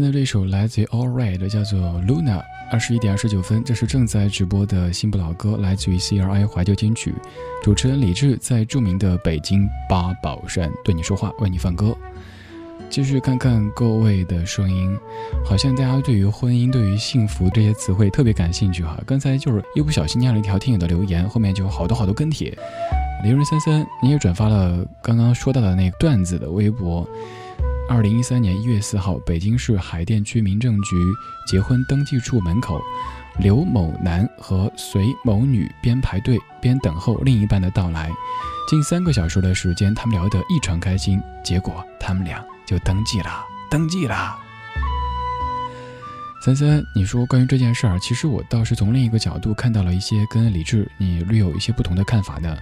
[0.00, 1.78] 现在这首来自于 all right 的叫做
[2.08, 7.14] luna 二十一点二十九分这是正在直播的新不老歌来自于 cri 怀旧金曲
[7.62, 11.94] 主持人李志在著名的北京八宝山对你说话为你放歌。
[12.88, 14.96] 继续看看各位的声音
[15.44, 18.98] 好像大家对于婚姻对于幸福这些词汇特别感兴趣哈。
[19.04, 22.56] 刚才就是一不小心念了一条听友的留言后面就有好多好多跟帖。
[23.22, 27.06] 李润森森你也转发了刚刚说到的那个段子的微博。
[27.90, 30.96] 二零一三年一月四号，北京市海淀区民政局
[31.44, 32.80] 结婚登记处门口，
[33.40, 38.08] 刘某男和隋某女边排队边等候另一半的到来。
[38.68, 41.20] 近三个小时的时间，他们聊得异常开心。
[41.42, 44.38] 结果他们俩就登记了，登记了。
[46.44, 52.56] 三三，你说关于这件事儿，其实我倒是从另一个角度看到了一些跟李智你略有一些不同的看法的。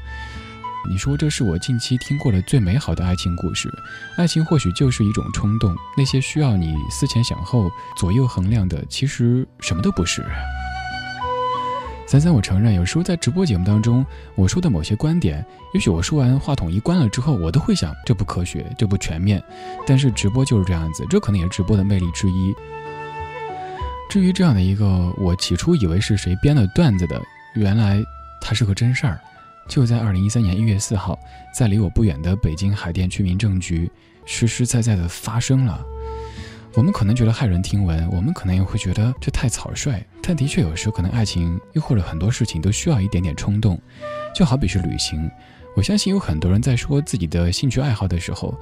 [0.87, 3.73] 你说这是我近期听过的最美好的爱情故事。
[4.17, 10.25] 爱情或许就是一种冲动，那些需要你思前想后、左右衡量的，其实什么都不是。
[12.07, 14.05] 三三，我承认，有时候在直播节目当中，
[14.35, 19.43] 我说的某些观点，也许我说完话筒一关了之后，我都会想这不科学，这不全面。
[19.87, 22.55] 但是直播就是这样子，这可能也是直播的魅力之一。
[24.09, 27.21] 至于这样的一个我起初以为是谁编的段子的，
[27.55, 28.03] 原来
[28.41, 29.21] 它是个真事儿，
[29.69, 31.19] 就在二零一三年一月四号，
[31.55, 33.91] 在离我不远的北京海淀区民政局，
[34.25, 35.85] 实实在在的发生了。
[36.75, 43.81] 我们可能觉得骇人听闻，我们可能也会觉得这太草率，但的确有时候可能爱情又或者很多事情都需要一点点冲动，
[44.35, 45.31] 就好比是旅行。
[45.77, 48.59] 我相信有很多人在说自己的兴趣爱好的时候，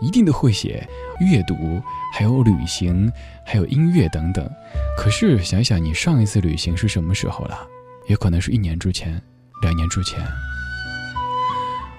[0.00, 0.86] 一定都会写
[1.20, 1.80] 阅读，
[2.12, 3.10] 还有旅行，
[3.44, 4.48] 还有音乐等等。
[4.96, 7.66] 可是想想你上一次旅行是什么时候了？
[8.08, 9.20] 也可能是一年之前，
[9.62, 10.18] 两年之前。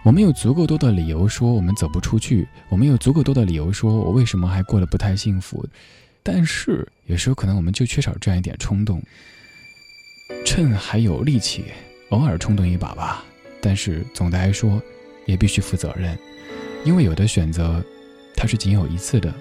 [0.04, 5.64] 我们有足够多的理由说我们走不出去，我们有足够多的理由说我为什么还过得不太幸福，
[6.24, 9.02] 但是有时候可能我们就缺少这样一点冲动。
[10.44, 11.66] 趁还有力气，
[12.10, 13.24] 偶尔冲动一把吧。
[13.62, 14.82] 但是总的来说，
[15.28, 16.18] 也必须负责任，
[16.84, 17.84] 因为有的选择
[18.36, 19.32] 它是仅有一次的，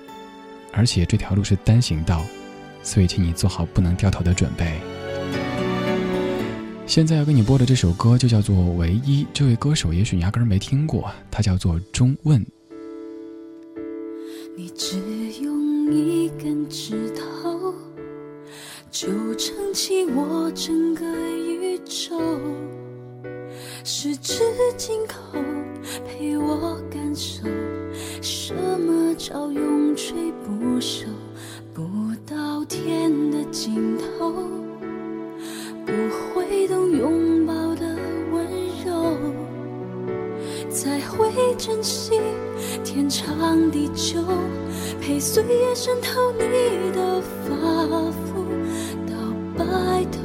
[0.75, 2.23] 而且这条路是单行道，
[2.83, 4.79] 所以请你做好不能掉头的准备。
[6.91, 12.45] 现在要给你播的这首歌就叫做《唯一》，这位歌手也许压根儿没听过，他叫做钟问。
[14.57, 14.99] 你只
[15.41, 17.73] 用一根指头，
[18.91, 21.07] 就撑起我整个
[21.39, 22.21] 宇宙，
[23.85, 24.43] 十指
[24.77, 25.39] 紧扣，
[26.05, 27.45] 陪我感受
[28.21, 31.05] 什么叫永垂不朽，
[31.73, 31.87] 不
[32.27, 34.35] 到天的尽头。
[35.87, 35.93] 不
[36.35, 37.97] 会懂拥抱的
[38.33, 38.47] 温
[38.85, 39.17] 柔，
[40.71, 42.21] 才会珍惜
[42.85, 44.23] 天长地久，
[45.01, 46.41] 陪岁月渗透你
[46.93, 47.55] 的发
[48.11, 48.45] 肤
[49.07, 49.15] 到
[49.57, 49.65] 白
[50.11, 50.19] 头，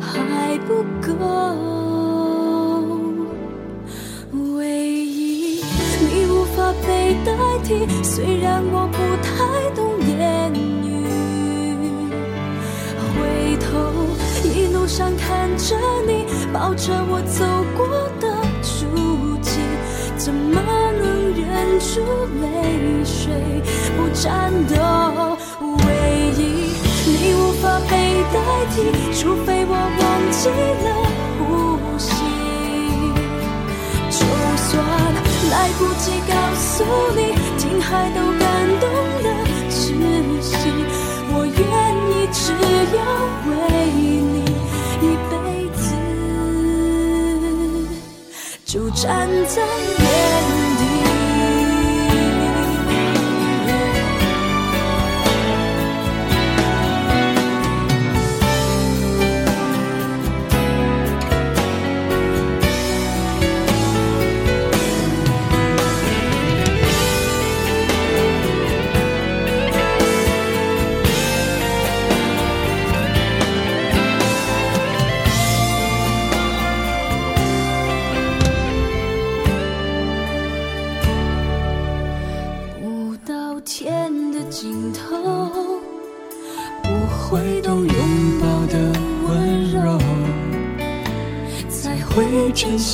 [0.00, 1.14] 还不够。
[4.56, 5.62] 唯一，
[6.00, 9.93] 你无法被代替，虽然我不太懂
[14.84, 15.74] 路上看着
[16.06, 17.42] 你，抱着我走
[17.74, 17.88] 过
[18.20, 18.28] 的
[18.60, 18.84] 足
[19.40, 19.58] 迹，
[20.18, 22.04] 怎么能忍住
[22.42, 23.32] 泪水
[23.96, 25.38] 不颤抖？
[25.62, 25.88] 唯
[26.36, 26.76] 一，
[27.08, 27.96] 你无法被
[28.30, 28.36] 代
[28.74, 30.50] 替，除非我忘记
[30.84, 30.86] 了
[31.38, 31.48] 呼
[31.98, 32.12] 吸。
[34.10, 34.20] 就
[34.68, 34.70] 算
[35.50, 36.84] 来不及告诉
[37.16, 38.44] 你，听海都感
[38.82, 38.84] 动
[39.22, 39.32] 的
[39.70, 39.96] 窒
[40.42, 40.68] 息，
[41.32, 41.56] 我愿
[42.10, 42.52] 意只
[42.94, 43.00] 要
[43.48, 43.52] 为
[43.96, 44.33] 你
[48.94, 49.60] 站在
[49.98, 50.53] 原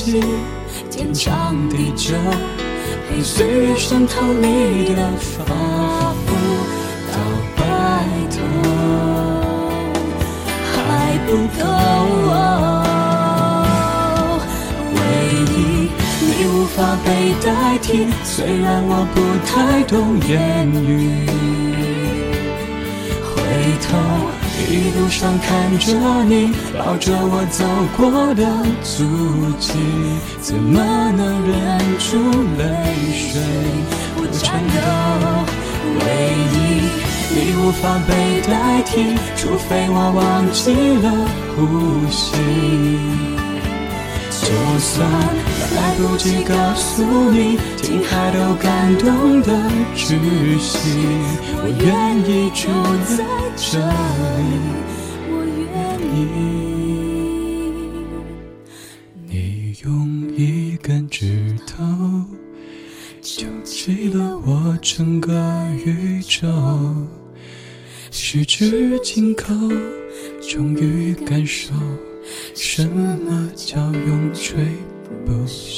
[0.00, 2.14] 天长地久，
[3.08, 5.44] 陪岁月渗透你的发
[6.24, 6.26] 肤
[7.12, 7.14] 到
[7.56, 7.62] 白
[8.30, 8.36] 头，
[10.72, 11.28] 还不
[11.58, 11.62] 够。
[14.94, 14.98] 唯
[15.52, 15.58] 一，
[16.24, 17.08] 你无法被
[17.44, 17.48] 代
[17.82, 18.08] 替。
[18.24, 19.16] 虽然我不
[19.46, 21.28] 太懂言语，
[23.22, 23.36] 回
[23.82, 23.88] 头，
[24.68, 25.92] 一路上看着
[26.24, 27.64] 你抱着我走
[27.96, 28.44] 过的
[28.82, 29.04] 足
[29.58, 29.72] 迹，
[30.40, 30.78] 怎么
[31.16, 32.18] 能忍住
[32.58, 32.62] 泪
[33.12, 33.40] 水
[34.16, 34.78] 不颤抖？
[36.00, 36.02] 唯
[36.54, 36.56] 一
[37.34, 38.10] 你无法被
[38.42, 40.18] 代替，除非我忘
[40.52, 40.62] 记
[41.02, 41.06] 了
[41.56, 41.58] 呼
[42.10, 42.20] 吸。
[44.30, 44.46] 就
[44.78, 45.08] 算
[45.76, 49.52] 来不及告诉你，听海都感动的
[49.96, 50.06] 窒
[50.58, 50.78] 息，
[51.56, 51.86] 我愿
[52.28, 52.68] 意住
[53.16, 53.24] 在
[53.56, 53.90] 这里，
[55.28, 55.68] 我愿
[56.14, 56.18] 意。
[59.28, 59.34] 你
[59.84, 59.88] 用
[60.36, 61.84] 一根指头
[63.20, 65.32] 就起了我整个
[65.84, 66.48] 宇宙，
[68.10, 69.54] 十指紧扣，
[70.40, 71.72] 终于感受。
[72.54, 74.64] 什么叫永垂
[75.26, 75.69] 不朽？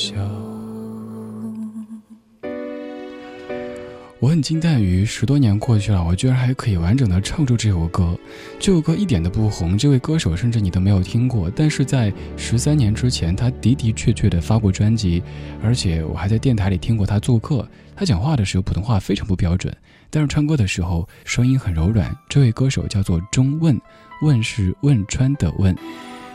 [4.43, 8.19] 惊叹于十多年过去了，我居然还可以完整的唱出这首歌。
[8.59, 11.48] 这首歌一点都不红，这位歌手甚至你都没有听过。
[11.55, 15.23] 但是在十三年之前，他的的确确的发过专辑，
[15.62, 17.66] 而且我还在电台里听过他做客。
[17.94, 19.74] 他讲话的时候普通话非常不标准，
[20.10, 22.14] 但是唱歌的时候声音很柔软。
[22.28, 23.81] 这位歌手叫做钟问，
[24.23, 25.77] 问是汶川的问。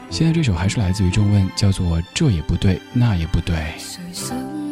[0.10, 4.67] 现在这首还是来自于中问，叫做这也不对，那也不对。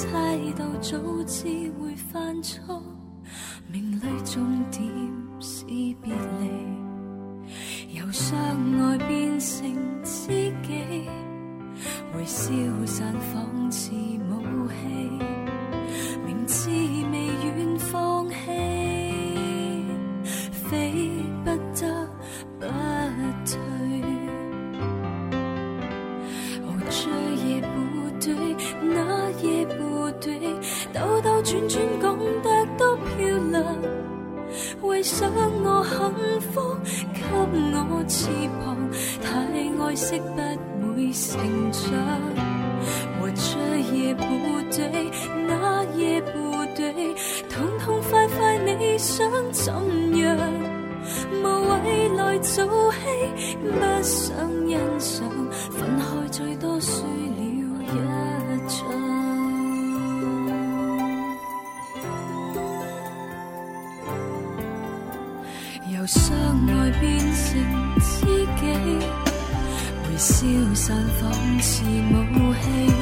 [0.00, 0.96] 猜到早
[1.26, 1.46] 知
[1.78, 2.82] 会犯错，
[3.70, 4.82] 命里重点
[5.38, 8.34] 是别离，由相
[8.80, 9.70] 爱变成
[10.02, 10.28] 知
[10.62, 11.06] 己，
[12.14, 12.50] 会消
[12.86, 14.74] 散仿似武器。
[16.24, 16.70] 明知
[17.12, 17.29] 未
[31.40, 33.08] 兜兜转转讲得多漂
[33.50, 33.64] 亮。
[34.82, 36.76] 为想我幸福，
[37.14, 38.28] 给我翅
[38.60, 38.76] 膀，
[39.22, 39.28] 太
[39.82, 40.20] 爱惜
[40.80, 41.40] 不会成
[41.72, 41.80] 长。
[43.22, 43.48] 我这
[43.94, 44.22] 也不
[44.70, 45.10] 对，
[45.46, 46.30] 那也不
[46.76, 46.92] 对，
[47.48, 49.72] 痛痛快快你想怎
[50.18, 50.36] 样？
[51.42, 51.44] 无
[51.84, 52.98] 谓来做戏，
[53.62, 53.70] 不
[54.02, 54.36] 想
[54.68, 55.28] 欣赏，
[55.70, 57.42] 分开最多输了
[57.84, 58.99] 一场。
[70.20, 70.44] 消
[70.74, 71.32] 散仿
[71.62, 72.99] 似武器。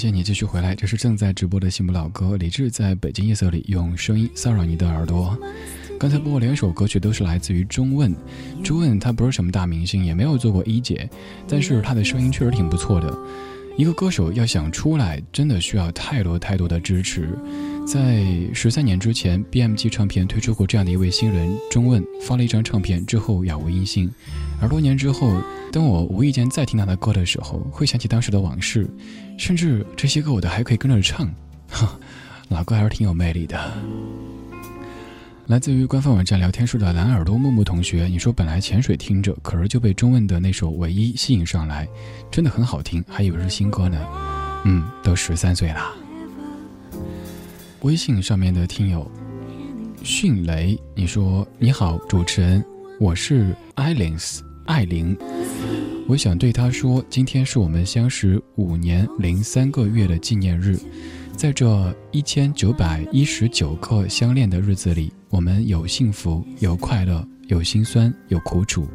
[0.00, 5.38] 谢谢你继续回来，这是正在直播的幸福老歌李志在北京夜色里用声音骚扰你的耳朵。
[5.98, 8.10] 刚才播过两首歌曲，都是来自于中问。
[8.64, 11.06] 钟问他不是什么大明星，也没有做过一姐，
[11.46, 13.14] 但是他的声音确实挺不错的。
[13.76, 17.38] 一个歌手要想出来，真的需要太多太多的支持。
[17.90, 24.08] 在十三年之前，BMG 唱片推出过这样的一位新人钟问，发了一张唱片之后杳无音信。
[24.62, 25.42] 而多年之后，
[25.72, 28.88] 当我无意间再听他的歌的时候，会想起当时的往事，
[29.36, 31.28] 甚至这些歌我都还可以跟着唱。
[31.68, 31.98] 哈，
[32.48, 33.58] 老歌还是挺有魅力的。
[35.48, 41.88] 来自于官方网站聊天室的蓝耳朵木木同学，你说本来潜水听着，可是就被钟问的那首《唯一》吸引上来，
[42.30, 43.98] 真的很好听，还以为是新歌呢。
[44.64, 45.92] 嗯，都十三岁啦。
[47.82, 49.10] 微信上面的听友
[50.02, 52.62] 迅雷，你说你好，主持人，
[52.98, 55.16] 我是艾琳斯艾琳，
[56.06, 60.78] 我想对他说，今天是我们相识五年零三个月的纪念日，
[61.34, 65.10] 在这一千九百一十九个相恋的日子里。
[65.30, 68.86] 我们有幸福，有快乐，有心酸，有苦楚。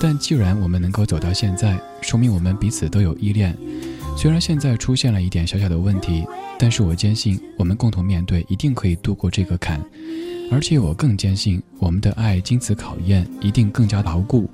[0.00, 3.56] 但既然我们能够走到现在，说明我们彼此都有依恋。
[4.16, 6.24] 虽然现在出现了一点小小的问题，
[6.58, 9.78] 但是我坚信我们共同面对，一定可以度过这个坎。
[10.50, 14.48] 而且我更坚信我们的爱经此考验，一定更加牢固。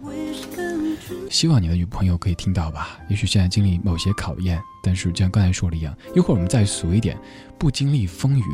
[1.30, 2.98] 希望你的女朋友可以听到吧。
[3.08, 7.16] 也许现在经历某些考验，但是就像刚才说的一样，一会儿我们再俗一点，
[7.56, 8.44] 不经历风雨，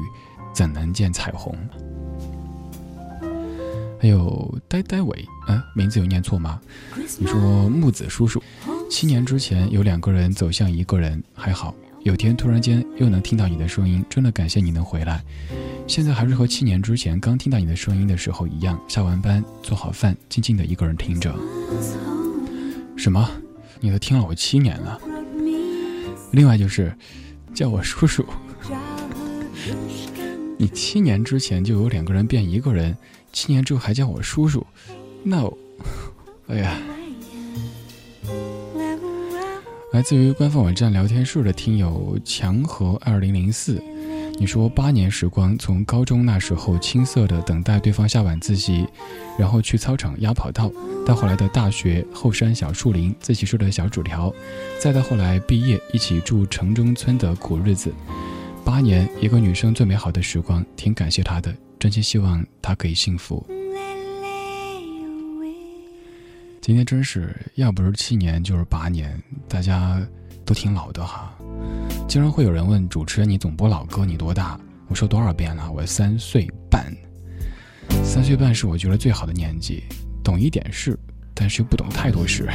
[0.52, 1.56] 怎能见彩虹？
[4.00, 6.60] 还有呆呆伟，嗯，名字有念错吗？
[7.18, 8.42] 你说木子叔叔，
[8.88, 15.22] 七年之前有两个人走向一个人，还好，有天突然间又能听到你的声音，真的感谢你能回来。
[15.86, 21.34] 现在还是和七年之前刚听到你的声音的时候一样，下完班做好饭，静静的一个人听着。
[22.96, 23.28] 什么？
[23.80, 24.98] 你都听了我七年了？
[26.32, 26.92] 另外就是
[27.54, 28.26] 叫我叔叔，
[30.58, 32.96] 你七年之前就有两个人变一个人。
[33.32, 34.66] 七年之后还叫我叔叔，
[35.22, 35.46] 那，
[36.48, 36.80] 哎呀！
[39.98, 43.82] 来自于官方网站聊天室的听友强和二零零四，
[44.38, 48.86] 你说八年时光，从高中那时候青涩的等待对方下晚自习，
[49.36, 50.70] 然后去操场压跑道，
[51.04, 54.32] 到后来的大学后山小树林自习室的小纸条，
[54.78, 57.92] 再到后来毕业一起住城中村的苦日子，
[58.64, 61.52] 八年一个女生最美好的时光，挺感谢她的。
[61.80, 63.44] 真心希望他可以幸福。
[66.68, 69.18] 今天真是要不是七年就是八年，
[69.48, 69.98] 大家
[70.44, 71.32] 都挺老的哈。
[72.06, 76.94] 经常会有人问主持人：“你总播老歌，你多大？”我说多少遍了，我三岁半。
[78.04, 79.82] 三岁半是我觉得最好的年纪，
[80.22, 80.94] 懂一点事，
[81.32, 82.46] 但是又不懂太多事。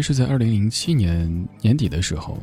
[0.00, 2.38] 是在二零零七年年底的时候，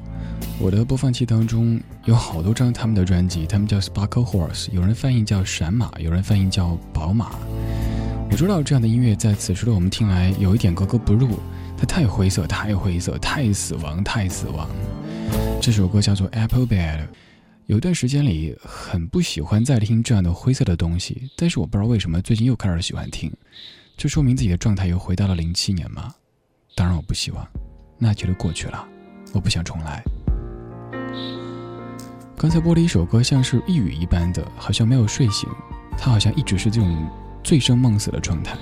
[0.59, 7.31] 我的播放器当中有好多张他们的专辑，他们叫 Sparkle Horse，有人翻译叫闪马，有人翻译叫宝马。
[8.29, 11.39] 我知道这样的音乐在此时的我们听来有一点格格不入，
[11.77, 14.69] 它太灰色，太灰色，太死亡，太死亡。
[15.61, 17.07] 这首歌叫做 Apple Bed。
[17.67, 23.29] 有段时间里很不喜欢再听这样的灰色的东西，但是我不知道为什么最近又开始喜欢听，
[23.97, 26.13] 这说明自己的状态又回到了零七年吗？
[26.77, 27.43] 当然我不希望，
[27.97, 28.87] 那就都过去了，
[29.33, 30.03] 我不想重来。
[32.37, 35.49] 刚才播了一首歌，像是呓语一般的，好像没有睡醒，
[35.97, 37.09] 他好像一直是这种
[37.43, 38.55] 醉生梦死的状态。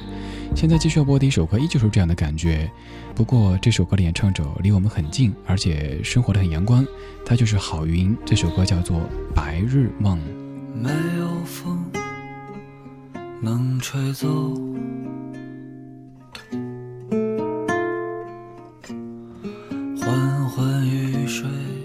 [0.56, 2.72] 现在继续要播的一首歌，依旧是这样的感觉，
[3.14, 6.88] 不过这首歌的演唱者离我们很近，而且生活的很阳光，
[7.26, 8.18] 他就是郝云。
[8.26, 8.98] 这首歌叫做
[9.36, 10.18] 《白日梦》。
[10.74, 10.90] 没
[11.20, 11.84] 有风
[13.42, 14.54] 能吹走
[21.36, 21.85] 睡。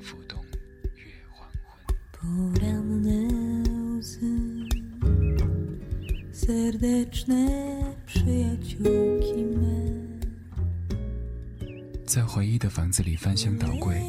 [0.00, 0.42] 浮动，
[0.94, 1.94] 月黄昏。
[2.12, 3.28] Poranne
[3.98, 4.68] łzy
[6.32, 10.06] Serdeczne przyjaciółki me
[12.06, 14.00] 在回忆的房子里翻箱倒柜，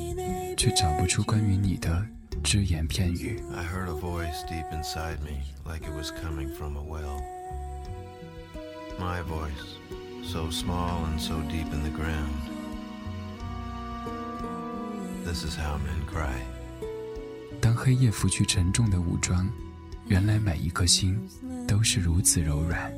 [0.56, 2.07] 却找不出关于你的
[2.41, 3.41] 只言片语。
[3.53, 7.22] I heard a voice deep inside me, like it was coming from a well.
[8.98, 9.76] My voice,
[10.23, 12.56] so small and so deep in the ground.
[15.27, 16.39] This is how men cry.
[17.59, 19.45] 当黑夜拂去沉重的武装，
[20.05, 21.19] 原来每一颗心
[21.67, 22.89] 都是如此柔软。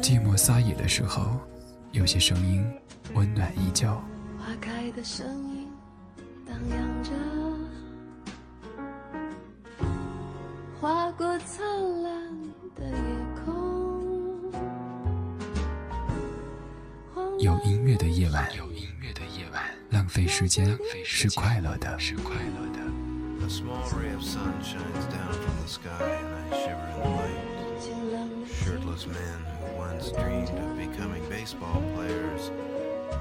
[0.00, 1.40] 寂寞撒野的时候，
[1.90, 2.64] 有些声音
[3.12, 3.88] 温暖依旧。
[4.38, 5.66] 花开的声音
[6.46, 6.81] 荡漾
[18.02, 22.80] 的夜晚，有音乐的夜晚，浪费时间是快乐的，是快乐的。
[23.44, 27.52] A small ray of sun shines down from the sky, and I shiver in the light.
[28.64, 32.50] Shirtless men who once dreamed of becoming baseball players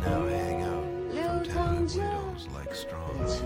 [0.04, 0.84] now hang out
[1.14, 3.44] from tenement windows like straws.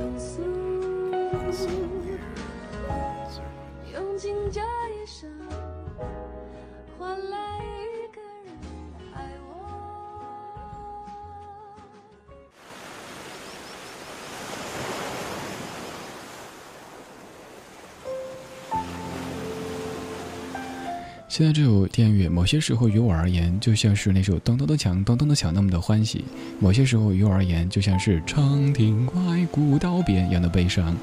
[21.37, 26.19] 现在这首电乐，某些时候于我而言，就像是那首咚咚咚锵，咚咚咚锵那么的欢喜；
[26.61, 30.95] 某些时候于我而言，就像是长亭外，古道边一样的悲伤。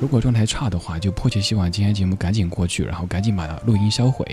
[0.00, 4.24] 如果状态差的话，就迫切希望今天节目赶紧过去，然后赶紧把录音销毁。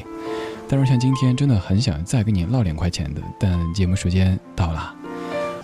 [0.69, 4.96] 但是像今天，真的很想再跟你唠两块钱的，但节目时间到了。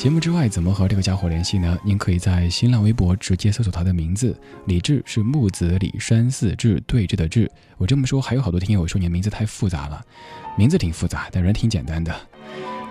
[0.04, 1.78] 节目之外，怎么和这个家伙联系呢？
[1.82, 7.50] 您可以在新浪微博直接搜索他的名字，李志是木子李山寺志对峙的志。
[7.78, 10.04] 我这么说，还有好多听友说你的名字太复杂了，
[10.58, 12.14] 名字挺复杂，但人挺简单的。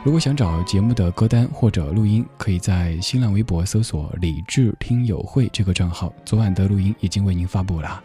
[0.02, 8.02] 如果想找节目的歌单或者录音，可以在新浪微博搜索“李志听友会”这个账号，昨晚的录音已经为您发布了。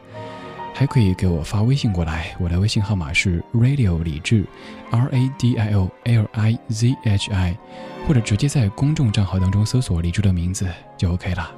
[0.78, 4.45] 还可以给我发微信过来，我的微信号码是 radio 李志
[4.91, 7.58] ，R A D I O L I Z H I，
[8.08, 11.49] 或者直接在公众账号当中搜索李志的名字就 OK 了。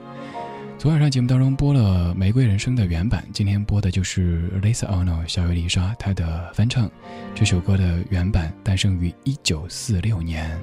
[0.77, 6.89] 昨晚上节目当中播了《玫瑰人生》的原版，今天播的就是 Lisa Ono 小野丽莎她的翻唱。
[7.35, 10.57] 这首歌的原版诞生于一九四六年。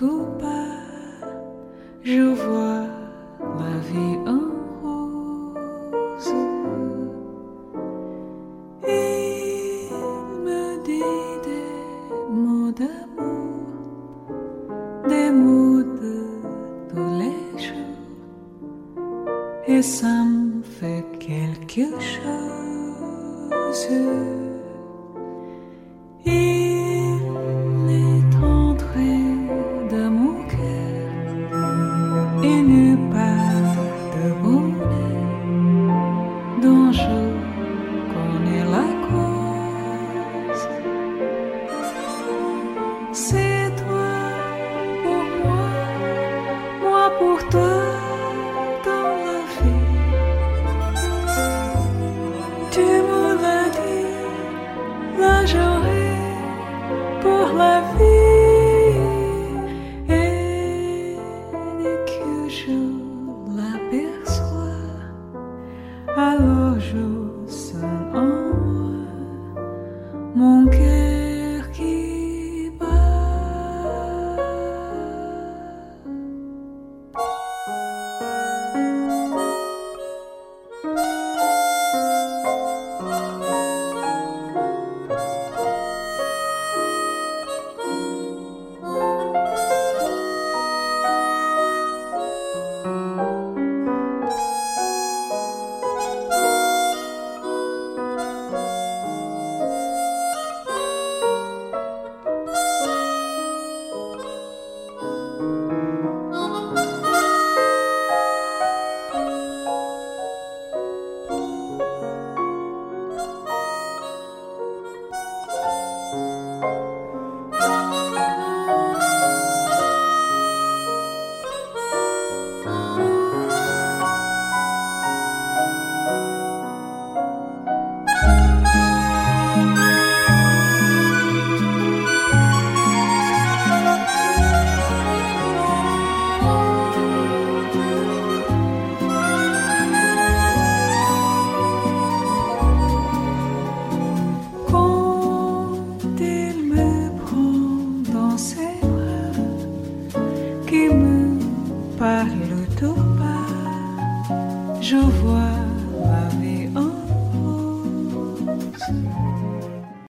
[0.00, 0.39] tout.